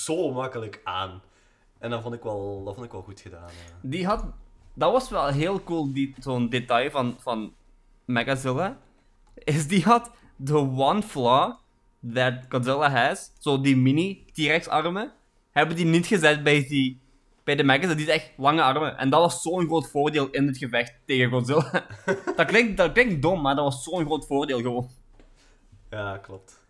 [0.04, 1.22] zo makkelijk aan.
[1.78, 3.48] En dat vond ik wel, dat vond ik wel goed gedaan.
[3.48, 3.74] ja.
[3.82, 4.24] Die had...
[4.74, 7.52] Dat was wel heel cool, die- zo'n detail van, van
[8.04, 8.78] Megazilla.
[9.34, 10.10] Is die had
[10.44, 11.54] the one flaw
[12.14, 15.12] that Godzilla has, zo die mini T-Rex armen,
[15.50, 17.00] hebben die niet gezet bij, die,
[17.44, 17.94] bij de Megazilla.
[17.94, 18.98] Die is echt lange armen.
[18.98, 21.86] En dat was zo'n groot voordeel in het gevecht tegen Godzilla.
[22.36, 24.90] dat, klinkt, dat klinkt dom, maar dat was zo'n groot voordeel gewoon.
[25.90, 26.60] Ja, klopt.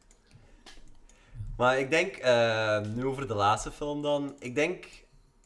[1.57, 4.37] Maar ik denk, eh, nu over de laatste film dan.
[4.39, 4.87] Ik denk,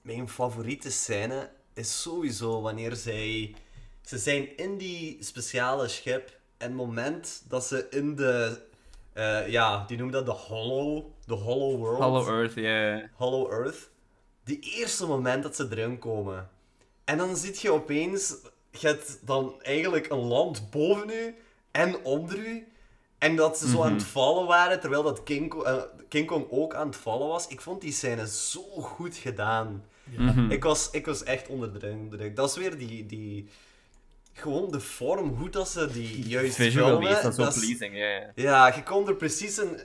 [0.03, 3.55] mijn favoriete scène is sowieso wanneer zij...
[4.03, 6.29] Ze zijn in die speciale schip.
[6.57, 8.61] En het moment dat ze in de...
[9.12, 11.05] eh, ja, die noemen dat de Hollow...
[11.27, 12.03] De Hollow World.
[12.03, 13.09] Hollow Earth, ja.
[13.14, 13.91] Hollow Earth.
[14.45, 16.51] Die eerste moment dat ze erin komen.
[17.05, 18.35] En dan zie je opeens...
[18.70, 21.37] Je hebt dan eigenlijk een land boven u
[21.70, 22.72] en onder u.
[23.23, 25.77] En dat ze zo aan het vallen waren, terwijl dat King, eh,
[26.09, 27.47] King Kong ook aan het vallen was.
[27.49, 29.85] Ik vond die scène zo goed gedaan.
[30.05, 30.51] Mhm.
[30.51, 32.37] Ik, was, ik was echt onder de indruk.
[32.37, 33.07] Dat is weer die...
[33.07, 33.49] die
[34.33, 37.16] gewoon de vorm, hoe dat ze die juist Visual filmen.
[37.16, 38.07] is dat zo dat is- pleasing, ja.
[38.09, 38.33] ja.
[38.35, 39.81] ja, je kon er precies een,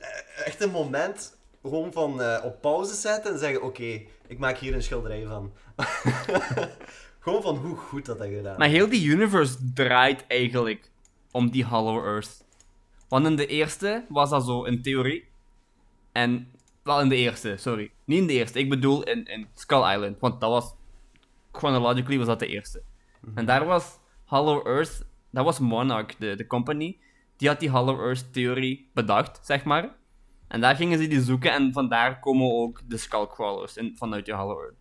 [0.45, 4.73] echt een moment gewoon van eh, op pauze zetten en zeggen: Oké, ik maak hier
[4.73, 5.51] een schilderij van.
[7.19, 10.89] gewoon van hoe goed dat dat gedaan Maar heel die universe draait eigenlijk
[11.31, 12.45] om die Hollow Earth.
[13.07, 15.27] Want in de eerste was dat zo in theorie.
[16.11, 16.51] En.
[16.83, 17.91] Wel in de eerste, sorry.
[18.05, 20.19] Niet in de eerste, ik bedoel in, in Skull Island.
[20.19, 20.75] Want dat was.
[21.51, 22.81] Chronologically was dat de eerste.
[23.35, 25.05] En daar was Hollow Earth.
[25.29, 26.97] Dat was Monarch, de, de company.
[27.37, 29.95] Die had die Hollow Earth theorie bedacht, zeg maar.
[30.47, 34.33] En daar gingen ze die zoeken en vandaar komen ook de Skullcrawlers in, vanuit die
[34.33, 34.75] Hollow Earth.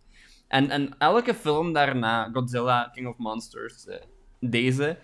[0.47, 4.01] En, en elke film daarna, Godzilla, King of Monsters, eh,
[4.39, 4.97] deze,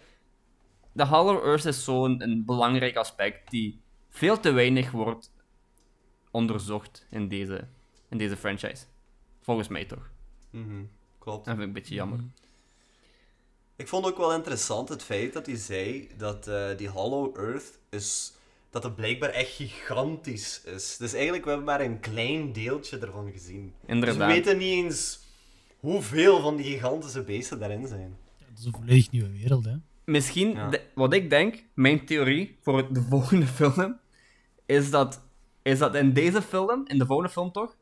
[0.94, 3.80] de Hollow Earth is zo'n een belangrijk aspect die
[4.10, 5.32] veel te weinig wordt
[6.32, 7.68] onderzocht in deze,
[8.10, 8.84] in deze franchise.
[9.42, 10.10] Volgens mij toch.
[10.50, 10.84] Mhm,
[11.20, 11.46] Klopt.
[11.46, 12.20] Dat vind ik een beetje jammer.
[13.76, 17.80] Ik vond ook wel interessant het feit dat hij zei dat eh, die Hollow Earth
[17.90, 18.34] is.
[18.70, 20.98] dat het blijkbaar echt gigantisch is.
[20.98, 23.64] Dus eigenlijk, we hebben maar een klein deeltje ervan gezien.
[23.66, 24.32] Dus we Inderdaad.
[24.32, 25.20] weten niet eens
[25.80, 28.18] hoeveel van die gigantische beesten daarin zijn.
[28.38, 29.76] Ja, dat is een volledig nieuwe wereld, hè.
[30.06, 30.70] Misschien, Ja.
[30.70, 34.00] de- wat ik denk, mijn theorie voor de volgende film,
[34.66, 35.24] is dat,
[35.62, 37.76] is dat in deze film, in de volgende film toch,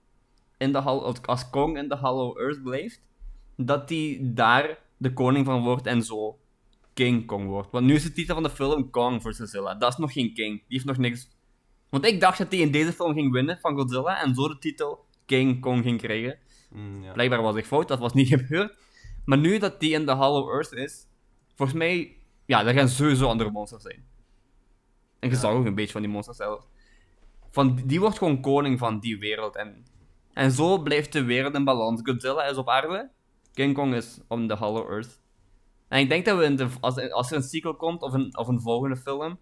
[0.58, 0.80] in de,
[1.26, 3.02] als Kong in de Hollow Earth blijft,
[3.58, 6.40] dat die daar de koning van wordt en zo
[6.94, 7.72] King Kong wordt.
[7.72, 9.38] Want nu is de titel van de film Kong vs.
[9.38, 9.76] Godzilla.
[9.76, 10.58] Dat is nog geen King.
[10.58, 11.30] Die heeft nog niks...
[11.90, 14.58] Want ik dacht dat hij in deze film ging winnen van Godzilla en zo de
[14.60, 16.38] titel King Kong ging krijgen.
[16.70, 17.12] Mm, ja.
[17.12, 18.76] Blijkbaar was ik fout, dat was niet gebeurd.
[19.26, 21.06] Maar nu dat die in de Hollow Earth is,
[21.56, 24.06] volgens mij, ja, er gaan sowieso andere monsters zijn.
[25.20, 25.42] En je Ja.
[25.42, 26.68] zag ook een beetje van die monsters zelf.
[27.52, 29.56] Van, die wordt gewoon koning van die wereld.
[29.56, 29.86] En,
[30.34, 32.02] en zo blijft de wereld in balans.
[32.04, 33.10] Godzilla is op aarde,
[33.54, 35.20] King Kong is on the Hollow Earth.
[35.88, 38.38] En ik denk dat we, in de, als, als er een sequel komt, of een,
[38.38, 39.40] of een volgende film,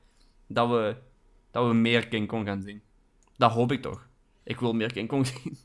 [0.47, 0.95] dat we,
[1.51, 2.81] dat we meer King Kong gaan zien.
[3.37, 4.07] Dat hoop ik toch.
[4.43, 5.57] Ik wil meer King Kong zien.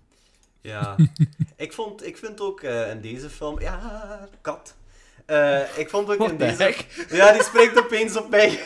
[0.60, 0.96] Ja.
[1.56, 3.60] ik, vond, ik vind ook eh, in deze film...
[3.60, 4.76] Ja, kat.
[5.26, 6.62] Eh, ik vond ook What in deze...
[6.62, 6.86] heck?
[7.10, 8.58] Ja, die spreekt opeens op mij.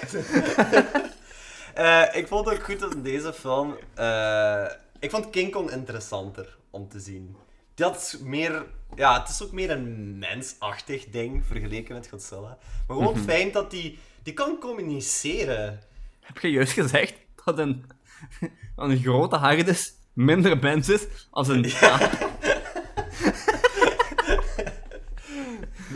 [1.74, 3.76] Eh, ik vond ook goed dat in deze film...
[3.94, 4.66] eh,
[4.98, 7.36] ik vond King Kong interessanter om te zien.
[7.74, 8.66] Die had meer...
[8.96, 12.58] Ja, het is ook meer een mensachtig ding vergeleken met Godzilla.
[12.86, 13.98] Maar gewoon het feit dat die...
[14.22, 15.80] Die kan communiceren.
[16.20, 17.84] Heb je juist gezegd dat een,
[18.76, 22.27] een grote hagedis minder mens is als een aap?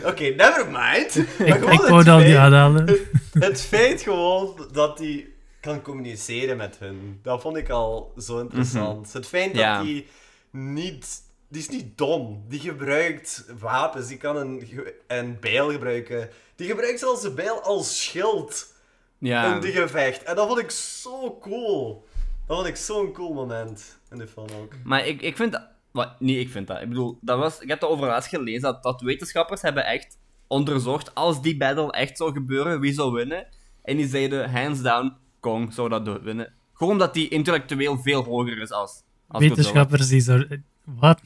[0.05, 1.15] Oké, never mind.
[1.15, 2.97] Ik, gewoon ik het wou dat niet feit- aanhalen.
[3.39, 5.27] Het feit gewoon dat hij
[5.59, 9.13] kan communiceren met hun, dat vond ik al zo interessant.
[9.13, 9.77] Het feit Ja.
[9.77, 10.05] dat hij
[10.51, 11.21] niet...
[11.49, 12.45] Die is niet dom.
[12.47, 14.07] Die gebruikt wapens.
[14.07, 14.67] Die kan een,
[15.07, 16.29] een bijl gebruiken.
[16.55, 18.73] Die gebruikt zelfs een bijl als schild
[19.17, 20.23] Ja, in de gevecht.
[20.23, 22.07] En dat vond ik zo cool.
[22.47, 24.73] Dat vond ik zo'n cool moment in de film ook.
[24.83, 25.59] maar ik, ik vind
[25.93, 26.81] Wat, nee, ik vind dat.
[26.81, 30.17] Ik bedoel, dat was, ik heb dat over laatst gelezen, dat, dat wetenschappers hebben echt
[30.47, 33.47] onderzocht, als die battle echt zou gebeuren, wie zou winnen.
[33.83, 36.53] En die zeiden, hands down, Kong zou dat winnen.
[36.73, 39.43] Gewoon omdat die intellectueel veel hoger is als, als.
[39.43, 40.43] Wetenschappers die zo...
[40.83, 41.21] Wat?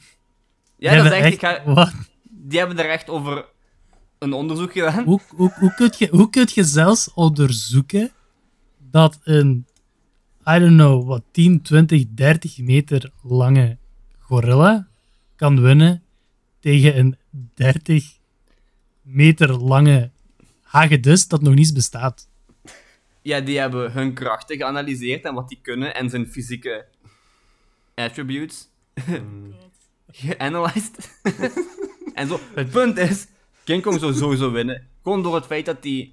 [0.76, 1.38] Ja, dat is echt...
[1.38, 1.92] Ga, Wat?
[2.30, 3.46] die hebben er echt over
[4.18, 5.04] een onderzoek gedaan.
[5.04, 8.10] Hoe, hoe, hoe, kun je, hoe kun je zelfs onderzoeken
[8.78, 9.66] dat een,
[10.48, 13.78] I don't know, wat 10, 20, 30 meter lange
[14.28, 14.88] gorilla
[15.36, 16.02] kan winnen
[16.60, 17.16] tegen een
[17.54, 18.18] 30
[19.02, 20.10] meter lange
[20.62, 22.28] hagedis dat nog niet bestaat?
[23.22, 26.86] Ja, die hebben hun krachten geanalyseerd en wat die kunnen en zijn fysieke
[27.94, 28.68] attributes
[30.10, 31.20] geanalyzed.
[32.14, 33.26] en zo, het punt is,
[33.64, 34.86] King Kong zou sowieso winnen.
[35.02, 36.12] Gewoon door het feit dat hij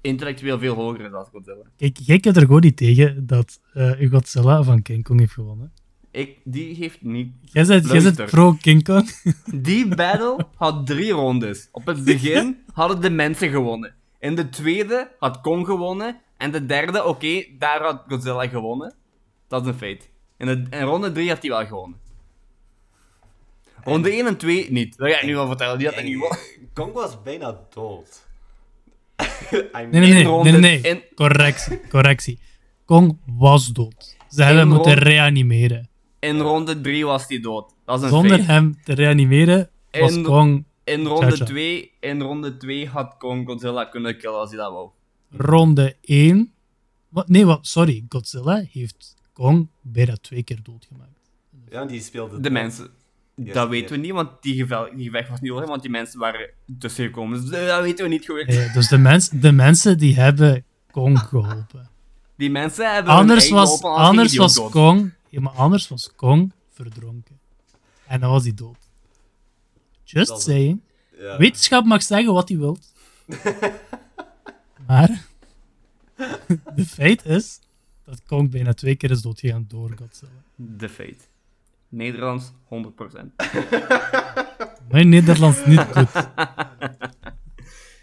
[0.00, 1.64] intellectueel veel hoger is dan Godzilla.
[1.76, 5.72] Kijk, jij kunt er gewoon niet tegen dat eh, Godzilla van King Kong heeft gewonnen.
[6.10, 7.32] Ik, die heeft niet...
[7.42, 8.24] Jij bent Luister.
[8.26, 9.10] pro King Kong.
[9.54, 11.68] Die battle had drie rondes.
[11.72, 13.94] Op het begin hadden de mensen gewonnen.
[14.18, 16.20] In de tweede had Kong gewonnen.
[16.36, 18.94] En de derde, oké, daar had Godzilla gewonnen.
[19.48, 20.10] Dat is een feit.
[20.38, 21.98] In, de, in ronde 3 had hij wel gewonnen.
[23.84, 24.96] Ronde 1 en 2 niet.
[24.96, 25.78] Dat ga ik nu wel vertellen.
[25.78, 26.38] Die had hij niet gewonnen.
[26.74, 28.26] Kong was bijna dood.
[29.20, 29.26] I
[29.72, 30.92] Nee, nee, nee, ronde- nee, nee, nee.
[30.92, 32.38] in- Correctie, correctie.
[32.84, 34.16] Kong was dood.
[34.28, 35.87] Ze hebben hem moeten reanimeren.
[36.18, 37.74] In ronde 3 was hij dood.
[37.84, 38.46] Dat is een Zonder feit.
[38.46, 41.44] hem te reanimeren was En- Kong In ronde, Tja, tja.
[41.44, 44.88] 2, in ronde 2 had Kong Godzilla kunnen killen als hij dat wou.
[45.30, 46.52] ronde 1.
[47.08, 48.04] Wat, nee, wat, sorry.
[48.08, 51.10] Godzilla heeft Kong bijna twee keer doodgemaakt.
[51.70, 52.36] Ja, die speelde...
[52.36, 52.52] De dood.
[52.52, 52.88] mensen.
[53.34, 53.96] Yes, dat weten yes.
[53.96, 54.66] we niet, want die,
[55.04, 57.40] gevecht was niet over, want die mensen waren tussengekomen.
[57.40, 58.46] Dus dat weten we niet goed.
[58.46, 61.88] Nee, dus de, mens, de mensen die hebben Kong geholpen.
[62.36, 64.70] Die mensen hebben Anders was, geholpen als anders was dood.
[64.70, 65.12] Kong...
[65.30, 67.38] Maar anders was Kong verdronken.
[68.06, 68.90] En dan was hij dood.
[70.04, 70.80] Just Dat saying.
[71.18, 71.36] Ja.
[71.36, 72.92] Wetenschap mag zeggen wat hij wilt.
[74.86, 75.26] maar...
[76.74, 77.60] de feit is
[78.04, 80.42] dat Kong bijna twee keer is doodgegaan door Godzilla.
[80.54, 81.24] De fate.
[81.88, 82.56] Nederlands, 100%.
[84.90, 86.10] Mijn Nederlands niet goed.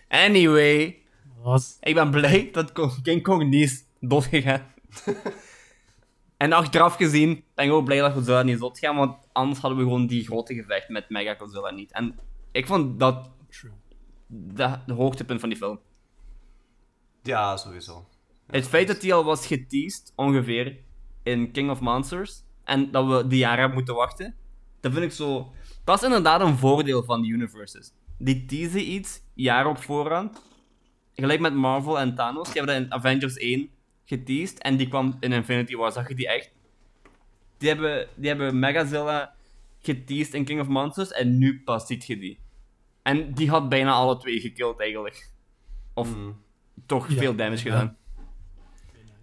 [0.08, 0.98] Anyway,
[1.42, 1.78] Was...
[1.80, 2.72] ik ben blij dat
[3.02, 4.62] King Kong niet is doodgegaan.
[6.38, 9.80] En achteraf gezien ben ik ook blij dat Godzilla niet is doodgegaan, want anders hadden
[9.80, 11.92] we gewoon die grote gevecht met Mega Godzilla niet.
[11.92, 12.20] En
[12.52, 13.72] ik vond dat True.
[14.28, 15.80] de, de hoogtepunt van die film.
[17.24, 18.08] Ja, sowieso.
[18.48, 20.78] Het feit dat die al was geteased, ongeveer,
[21.24, 24.36] in King of Monsters, en dat we die jaren hebben moeten wachten,
[24.80, 25.54] dat vind ik zo...
[25.84, 27.94] Dat is inderdaad een voordeel van de universes.
[28.18, 30.42] Die teasen iets, jaar op voorhand.
[31.14, 33.70] Gelijk met Marvel en Thanos, die hebben dat in Avengers 1
[34.06, 36.52] geteased, en die kwam in Infinity War, zag je die echt?
[37.58, 39.34] Die hebben, die hebben Megazilla
[39.82, 42.40] geteased in King of Monsters, en nu pas ziet je die.
[43.04, 45.30] En die had bijna alle twee gekild, eigenlijk.
[45.94, 46.42] Of Mm.
[46.86, 47.72] toch Ja, veel damage ja.
[47.72, 47.98] gedaan.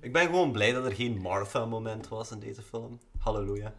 [0.00, 2.98] Ik ben gewoon blij dat er geen Martha-moment was in deze film.
[3.18, 3.74] Halleluja.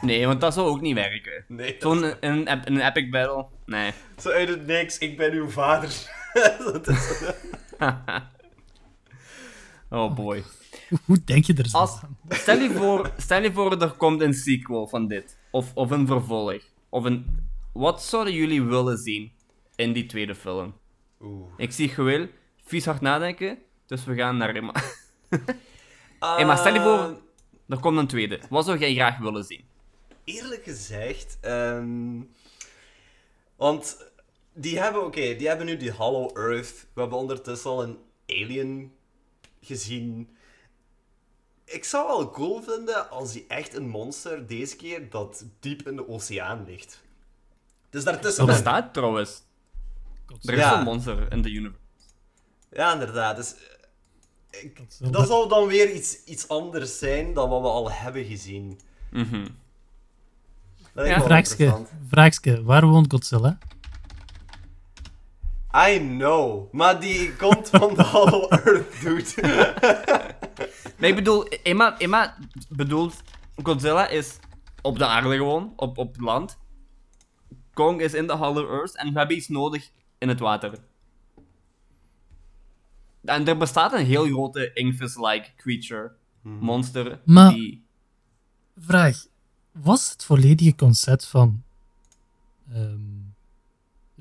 [0.00, 1.44] Nee, want dat zou ook niet werken.
[1.48, 3.46] Nee, een, een epic battle?
[3.66, 3.92] Nee.
[4.18, 5.88] Zo uit het niks, ik ben uw vader.
[6.72, 7.22] Dat is-
[9.90, 10.42] Oh boy.
[11.04, 12.18] Hoe denk je er zo Als, aan?
[12.28, 15.36] stel, je voor, stel je voor, er komt een sequel van dit.
[15.50, 16.62] Of, of een vervolg.
[16.88, 17.46] Of een...
[17.72, 19.32] Wat zouden jullie willen zien
[19.76, 20.74] in die tweede film?
[21.20, 21.52] Oeh.
[21.56, 22.28] Ik zie Gewil
[22.64, 24.74] vies hard nadenken, dus we gaan naar Emma.
[26.18, 27.16] Hey, maar stel je voor, Ah,
[27.68, 28.40] er komt een tweede.
[28.50, 29.64] Wat zou jij graag willen zien?
[30.24, 32.20] Eerlijk gezegd, ehm,
[33.56, 34.10] want
[34.54, 36.86] die hebben, oké, die hebben nu die Hollow Earth.
[36.94, 38.92] We hebben ondertussen al een Alien
[39.68, 40.28] gezien.
[41.64, 45.96] Ik zou wel cool vinden als die echt een monster deze keer dat diep in
[45.96, 47.02] de oceaan ligt.
[47.90, 48.46] Dus daartussen.
[48.46, 49.42] Dat bestaat trouwens.
[50.42, 50.74] Er is Ja.
[50.74, 51.82] zo'n monster in de universe.
[52.70, 53.36] Ja, inderdaad.
[53.36, 53.54] Dus,
[54.50, 54.80] eh, ik-
[55.12, 58.80] dat zou dan weer iets, iets anders zijn dan wat we al hebben gezien.
[59.10, 59.46] Mhm.
[60.94, 61.22] Dat is Ja.
[61.22, 63.58] Vraagske, vraagske, waar woont Godzilla?
[65.74, 69.24] I know, maar die komt van de Hollow Earth, dude.
[70.98, 72.36] Nee, ik bedoel, Emma, Emma
[72.68, 73.22] bedoelt,
[73.62, 74.38] Godzilla is
[74.82, 76.58] op de aarde gewoon, op, op land.
[77.74, 80.78] Kong is in de Hollow Earth en we hebben iets nodig in het water.
[83.24, 86.12] En er bestaat een heel grote Ingvis-like creature,
[86.42, 87.84] monster, Maar- die...
[88.78, 89.26] Vraag.
[89.72, 91.62] Was het volledige concept van...
[92.72, 93.17] ehm,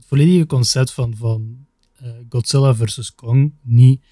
[0.08, 4.04] volledige concept van, van eh, Godzilla versus Kong niet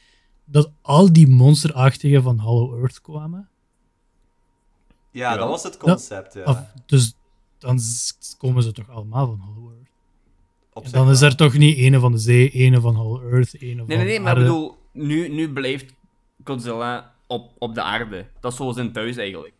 [0.45, 3.49] dat al die monsterachtigen van Hollow Earth kwamen?
[5.11, 5.37] Ja, Ja.
[5.37, 6.43] dat was het concept, ja.
[6.43, 7.15] Of, dus
[7.57, 7.79] dan
[8.37, 9.89] komen ze toch allemaal van Hollow Earth?
[10.73, 13.33] Op En zich dan is er toch niet ene van de zee, ene van Hollow
[13.33, 15.93] Earth, ene van Nee, nee, nee, maar ik bedoel, nu, nu blijft
[16.43, 18.27] Godzilla op, op de aarde.
[18.39, 19.53] Dat is zoals in thuis eigenlijk.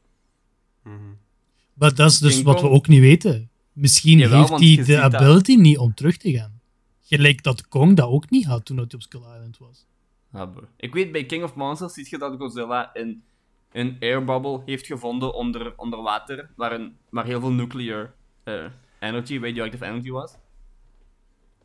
[1.73, 3.49] Maar dat is dus King wat we ook niet weten.
[3.76, 6.59] Misschien Jawel, heeft hij de ziet dat- ability niet om terug te gaan.
[7.01, 9.86] Gelijk dat Kong dat ook niet had toen hij op Skull Island was.
[10.34, 10.63] Ja, bro.
[10.78, 13.23] Ik weet, bij King of Monsters zie je dat Godzilla een,
[13.71, 18.13] een airbubble heeft gevonden onder, onder water, waar, een, waar heel veel nuclear
[18.43, 18.65] eh,
[18.99, 20.34] energy, radioactive energy was.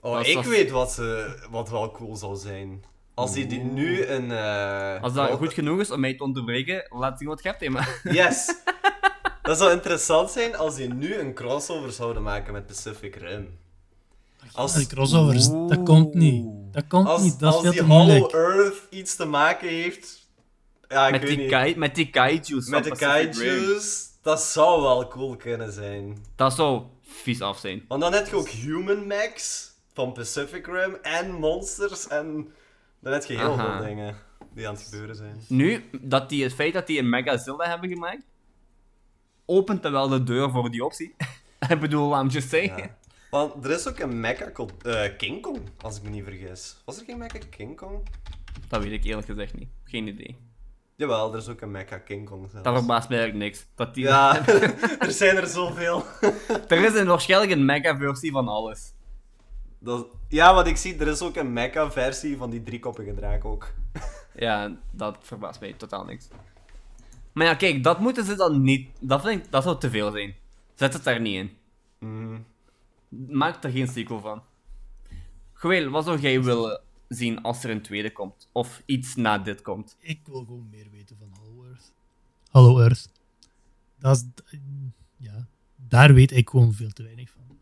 [0.01, 2.83] Oh, ik weet wat, ze, wat wel cool zou zijn.
[3.15, 4.31] Als die, die nu een...
[4.31, 7.61] eh, Als dat goed genoeg is om mij te onderbreken, laat zien wat je hebt,
[7.61, 8.01] hè, maar...
[8.03, 8.47] Yes!
[9.43, 13.59] dat zou interessant zijn als die nu een crossover zouden maken met Pacific Rim.
[14.53, 16.47] Als, Die crossovers, dat komt niet.
[16.73, 18.35] Dat komt als, niet, dat is als veel die te Hollow.
[18.35, 20.29] Earth iets te maken heeft...
[20.89, 21.51] Ja, ik Met weet die, niet.
[21.51, 26.25] kai, met die kaiju's met de kaijus, dat zou wel cool kunnen zijn.
[26.37, 27.85] Dat zou vies af zijn.
[27.89, 32.53] Want dan heb je ook Human Max van Pacific Rim en monsters en
[33.01, 33.77] dan heb je heel Aha.
[33.77, 34.17] veel dingen
[34.55, 35.41] die aan het gebeuren zijn.
[35.49, 38.23] Nu, dat die, het feit dat die een Megazilla hebben gemaakt,
[39.51, 41.15] opent dat wel de deur voor die optie.
[41.69, 42.79] ik bedoel, I'm just saying.
[42.79, 42.97] Ja.
[43.31, 46.83] Want er is ook een Mecha eh, King Kong, als ik me niet vergis.
[46.85, 48.09] Was er geen Mecha King Kong?
[48.69, 49.69] Dat weet ik eerlijk gezegd niet.
[49.85, 50.37] Geen idee.
[50.97, 52.65] Jawel, er is ook een Mecha King Kong zelfs.
[52.65, 53.67] Dat verbaast mij eigenlijk niks.
[53.75, 54.05] Dat die...
[54.05, 54.47] Ja,
[54.99, 56.05] er zijn er zoveel.
[56.69, 58.93] er is een, waarschijnlijk een mega-versie van alles.
[59.79, 63.73] Dat, ja, wat ik zie, er is ook een Mecha-versie van die driekoppige draak ook.
[64.35, 66.29] Ja, dat verbaast mij totaal niks.
[67.33, 68.89] Maar ja, kijk, dat moeten ze dan niet...
[69.01, 69.51] Dat vind ik...
[69.51, 70.35] Dat zou te veel zijn.
[70.75, 71.51] Zet het daar niet in.
[71.99, 72.41] Mhm.
[73.09, 74.43] Maak er geen sequel van.
[75.53, 78.49] Geweel, wat zou jij willen zien als er een tweede komt?
[78.53, 79.97] Of iets na dit komt?
[79.99, 81.93] Ik wil gewoon meer weten van Hollow Earth.
[82.51, 83.11] Hollow Earth.
[83.99, 84.59] Dat is...
[85.17, 87.59] Ja, daar weet ik gewoon veel te weinig van.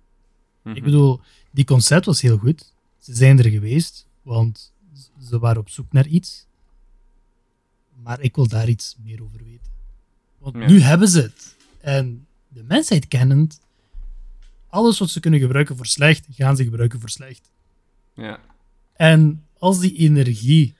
[0.62, 0.76] Mhm.
[0.76, 2.72] Ik bedoel, die concept was heel goed.
[2.98, 4.72] Ze zijn er geweest, want
[5.20, 6.46] ze waren op zoek naar iets.
[8.02, 9.72] Maar ik wil daar iets meer over weten.
[10.38, 10.66] Want Ja.
[10.66, 11.56] nu hebben ze het.
[11.80, 13.60] En de mensheid kennend,
[14.68, 17.50] alles wat ze kunnen gebruiken voor slecht, gaan ze gebruiken voor slecht.
[18.14, 18.40] Ja.
[18.92, 20.74] En als die energie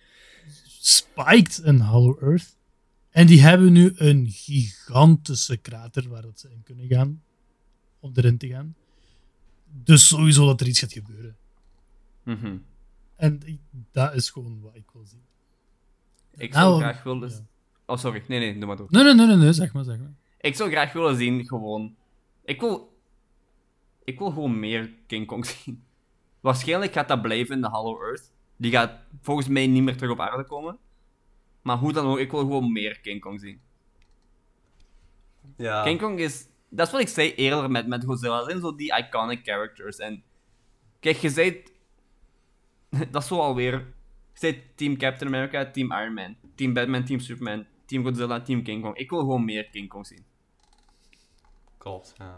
[0.81, 2.57] spiked in Hollow Earth,
[3.11, 7.23] en die hebben nu een gigantische krater waar dat ze in kunnen gaan,
[8.01, 8.75] om erin te gaan.
[9.85, 11.37] Dus sowieso dat er iets gaat gebeuren.
[12.23, 12.57] Mhm.
[13.17, 13.61] En ik-
[13.93, 15.23] dat is gewoon wat ik wil zien.
[16.39, 17.29] Ik Nou, zou graag willen...
[17.29, 17.37] ja.
[17.87, 18.23] Oh, sorry.
[18.29, 18.87] Nee, nee, doe maar door.
[18.91, 20.13] Nee, nee, nee, nee, nee, zeg maar, zeg maar.
[20.41, 21.95] Ik zou graag willen zien, gewoon...
[22.45, 22.97] Ik wil...
[24.05, 25.85] Ik wil gewoon meer King Kong zien.
[26.41, 28.33] Waarschijnlijk gaat dat blijven in de Hollow Earth.
[28.57, 30.79] Die gaat volgens mij niet meer terug op aarde komen.
[31.63, 33.61] Maar hoe dan ook, ik wil gewoon meer King Kong zien.
[35.57, 35.83] Ja.
[35.83, 36.47] King Kong is...
[36.71, 38.37] Dat is wat ik zei eerder met, met Godzilla.
[38.37, 39.99] Dat zijn zo die iconic characters.
[39.99, 40.23] En...
[41.01, 41.63] Kijk, je zei...
[43.11, 43.97] Dat is zo alweer...
[44.39, 46.37] Zei Team Captain America, Team Iron Man.
[46.55, 47.67] Team Batman, Team Superman.
[47.87, 48.97] Team Godzilla, Team King Kong.
[48.97, 50.25] Ik wil gewoon meer King Kong zien.
[51.79, 52.35] Klopt, ja.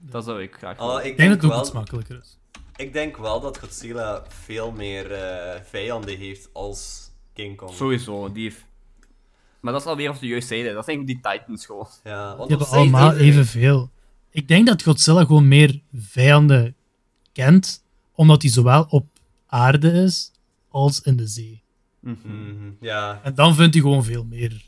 [0.00, 0.96] Dat zou ik graag willen.
[1.04, 2.38] ik, Ik denk denk dat het ook iets wel, makkelijker is.
[2.76, 7.72] ik denk wel dat Godzilla veel meer eh, vijanden heeft als King Kong.
[7.74, 8.64] Sowieso, die heeft...
[9.60, 10.74] Maar dat is alweer of ze juist zeiden.
[10.74, 11.86] Dat zijn die Titans gewoon.
[12.04, 13.90] Ja, want Die op hebben allemaal even- evenveel.
[14.30, 16.76] Ik denk dat Godzilla gewoon meer vijanden
[17.32, 19.06] kent, omdat hij zowel op
[19.46, 20.32] aarde is
[20.72, 21.62] als in de zee.
[22.00, 23.20] Mhm, Ja.
[23.22, 24.66] En dan vindt hij gewoon veel meer.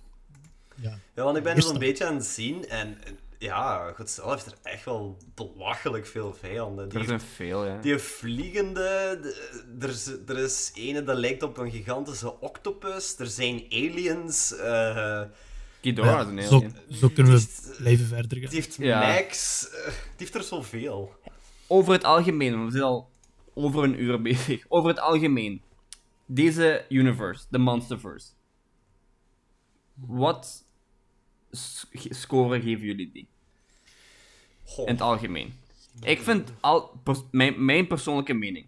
[0.76, 1.86] Ja, ja, want ik ben Eerst zo'n dan.
[1.86, 2.98] beetje aan het zien en
[3.38, 6.88] ja, Godzilla heeft er echt wel belachelijk veel vijanden.
[6.88, 7.80] Die Er zijn veel, ja.
[7.80, 13.26] Die vliegende, de- er is, er is ene dat lijkt op een gigantische octopus, er
[13.26, 15.20] zijn aliens, eh,
[15.80, 16.76] Ghidorah Ja, is een zo, alien.
[16.90, 18.54] zo kunnen we Die heeft- blijven verder die gaan.
[18.54, 18.98] heeft Ja.
[19.12, 21.12] Max, die heeft er zoveel.
[21.66, 23.10] Over het algemeen, we zijn al
[23.54, 24.64] over een uur bezig.
[24.68, 25.62] Over het algemeen.
[26.26, 28.32] Deze universe, de Monsterverse.
[29.94, 30.64] Wat
[31.90, 33.28] score geven jullie die?
[34.64, 34.86] Goh.
[34.86, 35.52] In het algemeen.
[36.00, 38.66] Ik vind, al, pers- mijn, mijn persoonlijke mening,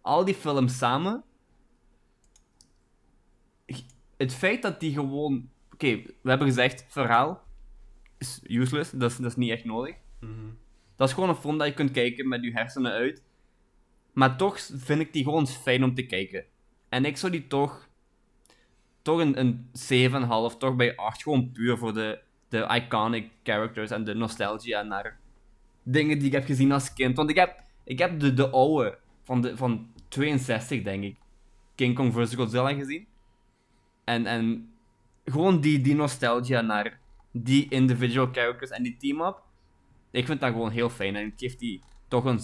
[0.00, 1.24] al die films samen,
[4.16, 7.44] het feit dat die gewoon, oké, we hebben gezegd, verhaal
[8.18, 9.96] is useless, dat is, dat is niet echt nodig.
[10.20, 10.32] Mhm.
[10.96, 13.22] Dat is gewoon een film dat je kunt kijken met je hersenen uit.
[14.12, 16.44] Maar toch vind ik die gewoon fijn om te kijken.
[16.88, 17.88] En ik zou die toch,
[19.02, 19.70] toch een, een
[20.52, 22.18] 7,5, toch bij 8, gewoon puur voor de,
[22.48, 25.18] de iconic characters en de nostalgia naar
[25.82, 27.16] dingen die ik heb gezien als kind.
[27.16, 31.16] Want ik heb, ik heb de, de oude van, de, van 62, denk ik,
[31.74, 32.34] King Kong vs.
[32.34, 33.06] Godzilla gezien.
[34.04, 34.72] En, en
[35.24, 36.98] gewoon die, die nostalgia naar
[37.30, 39.42] die individual characters en die team-up.
[40.10, 42.38] Ik vind dat gewoon heel fijn en ik geef die toch een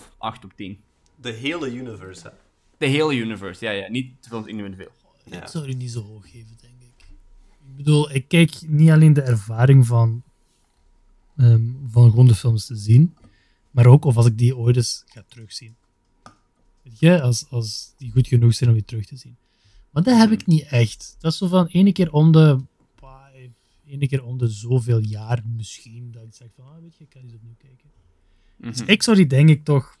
[0.00, 0.80] 7,5, 8 op 10.
[1.16, 2.34] De hele universe, hè.
[2.80, 4.90] De hele universe, ja, ja, niet films individueel.
[5.24, 5.42] Ja.
[5.42, 7.04] Ik zou die niet zo hoog geven, denk ik.
[7.70, 10.22] Ik bedoel, ik kijk niet alleen de ervaring van,
[11.36, 13.16] ehm, van gewoon de films te zien,
[13.70, 15.76] maar ook of als ik die ooit eens ga terugzien.
[16.82, 19.36] Weet je, als, als die goed genoeg zijn om die terug te zien.
[19.90, 21.16] Maar dat heb ik niet echt.
[21.18, 22.60] Dat is zo van ene keer om de,
[23.00, 23.24] bah,
[23.86, 27.10] ene keer om de zoveel jaar misschien, dat ik zeg van, ah, weet je, ik
[27.10, 27.90] kan eens opnieuw kijken.
[28.56, 28.90] Dus Mhm.
[28.90, 29.98] ik zou die denk ik toch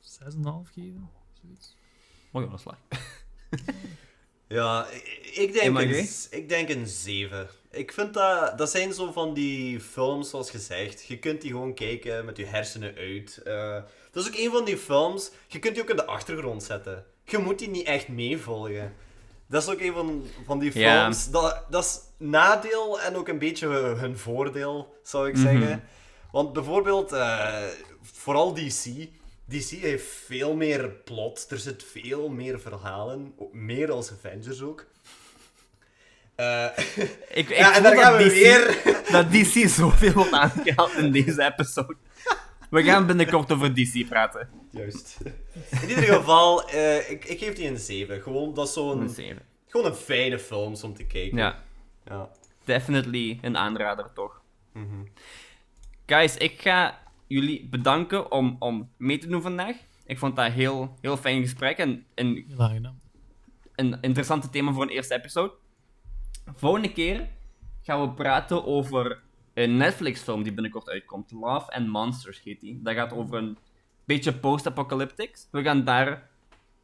[0.00, 1.08] 6,5 geven.
[1.42, 1.76] Zoiets.
[2.30, 2.76] Mooi slag.
[4.48, 7.48] Ja, ik, ik En denk, een, ik denk een 7.
[7.70, 11.04] Ik vind dat, dat zijn zo van die films, zoals gezegd.
[11.06, 13.40] Je kunt die gewoon kijken met je hersenen uit.
[13.44, 16.62] Eh, dat is ook een van die films, je kunt die ook in de achtergrond
[16.62, 17.04] zetten.
[17.24, 18.94] Je moet die niet echt meevolgen.
[19.46, 21.00] Dat is ook een van, van die Ja.
[21.02, 21.30] films.
[21.30, 25.42] Dat, dat is nadeel en ook een beetje hun voordeel, zou ik Mhm.
[25.42, 25.84] zeggen.
[26.32, 27.64] Want bijvoorbeeld, eh,
[28.02, 29.08] vooral DC.
[29.50, 31.46] DC heeft veel meer plot.
[31.50, 33.34] Er zit veel meer verhalen.
[33.52, 34.86] Meer als Avengers ook.
[36.34, 38.82] Eh, Ik, ik ja, en gaan we DC, weer...
[39.12, 41.96] dat DC zoveel wordt aangehaald in deze episode.
[42.70, 44.48] We gaan binnenkort over DC praten.
[44.70, 45.16] Juist.
[45.82, 48.22] In ieder geval, eh, ik, ik geef die een 7.
[48.22, 49.08] Gewoon, dat is Een zo'n...
[49.08, 49.42] 7.
[49.66, 51.38] Gewoon een fijne film om te kijken.
[51.38, 51.62] Ja,
[52.04, 52.28] Ja.
[52.64, 54.40] definitely een aanrader toch.
[54.72, 55.04] Mhm.
[56.06, 56.98] Guys, ik ga
[57.30, 59.76] jullie bedanken om, om mee te doen vandaag.
[60.06, 62.06] Ik vond dat een heel, heel fijn gesprek en
[62.58, 62.98] aangenaam.
[63.74, 65.52] een interessante thema voor een eerste episode.
[66.54, 67.28] Volgende keer
[67.82, 69.22] gaan we praten over
[69.54, 71.30] een Netflix-film die binnenkort uitkomt.
[71.30, 72.80] Love and Monsters heet die.
[72.82, 73.58] Dat gaat over een
[74.04, 75.48] beetje post-apocalyptics.
[75.50, 76.30] We gaan daar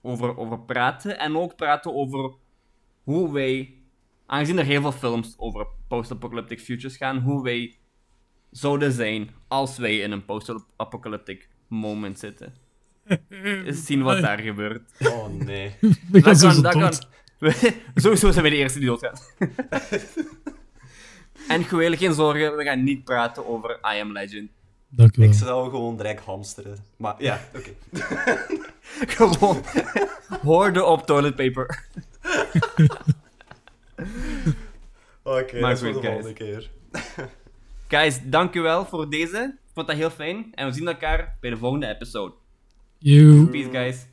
[0.03, 2.35] over, over praten en ook praten over
[3.03, 3.75] hoe wij,
[4.27, 7.77] aangezien er heel veel films over post-apocalyptic futures gaan, hoe wij
[8.57, 12.55] zouden zijn als wij in een post-apocalyptic moment zitten.
[13.65, 14.83] Eens zien wat daar gebeurt.
[14.99, 15.75] Oh nee.
[16.13, 16.93] Dat kan, zo dat kan.
[17.95, 19.19] Sowieso zijn wij de eerste die doodgaan.
[21.49, 24.51] en gewoon geen zorgen, we gaan niet praten over I Am Legend.
[24.89, 25.31] Dank u wel.
[25.31, 26.79] Ik zou gewoon direct hamsteren.
[26.97, 27.71] Maar ja, oké.
[29.17, 29.63] Gewoon
[30.43, 31.85] hoorde op toilet paper.
[35.23, 36.71] Oké, dat is de volgende keer.
[37.89, 39.55] Guys, dankjewel voor deze.
[39.67, 40.47] Ik vond dat heel fijn.
[40.55, 42.35] En we zien elkaar bij de volgende episode.
[42.99, 43.47] You.
[43.47, 44.07] Peace, guys.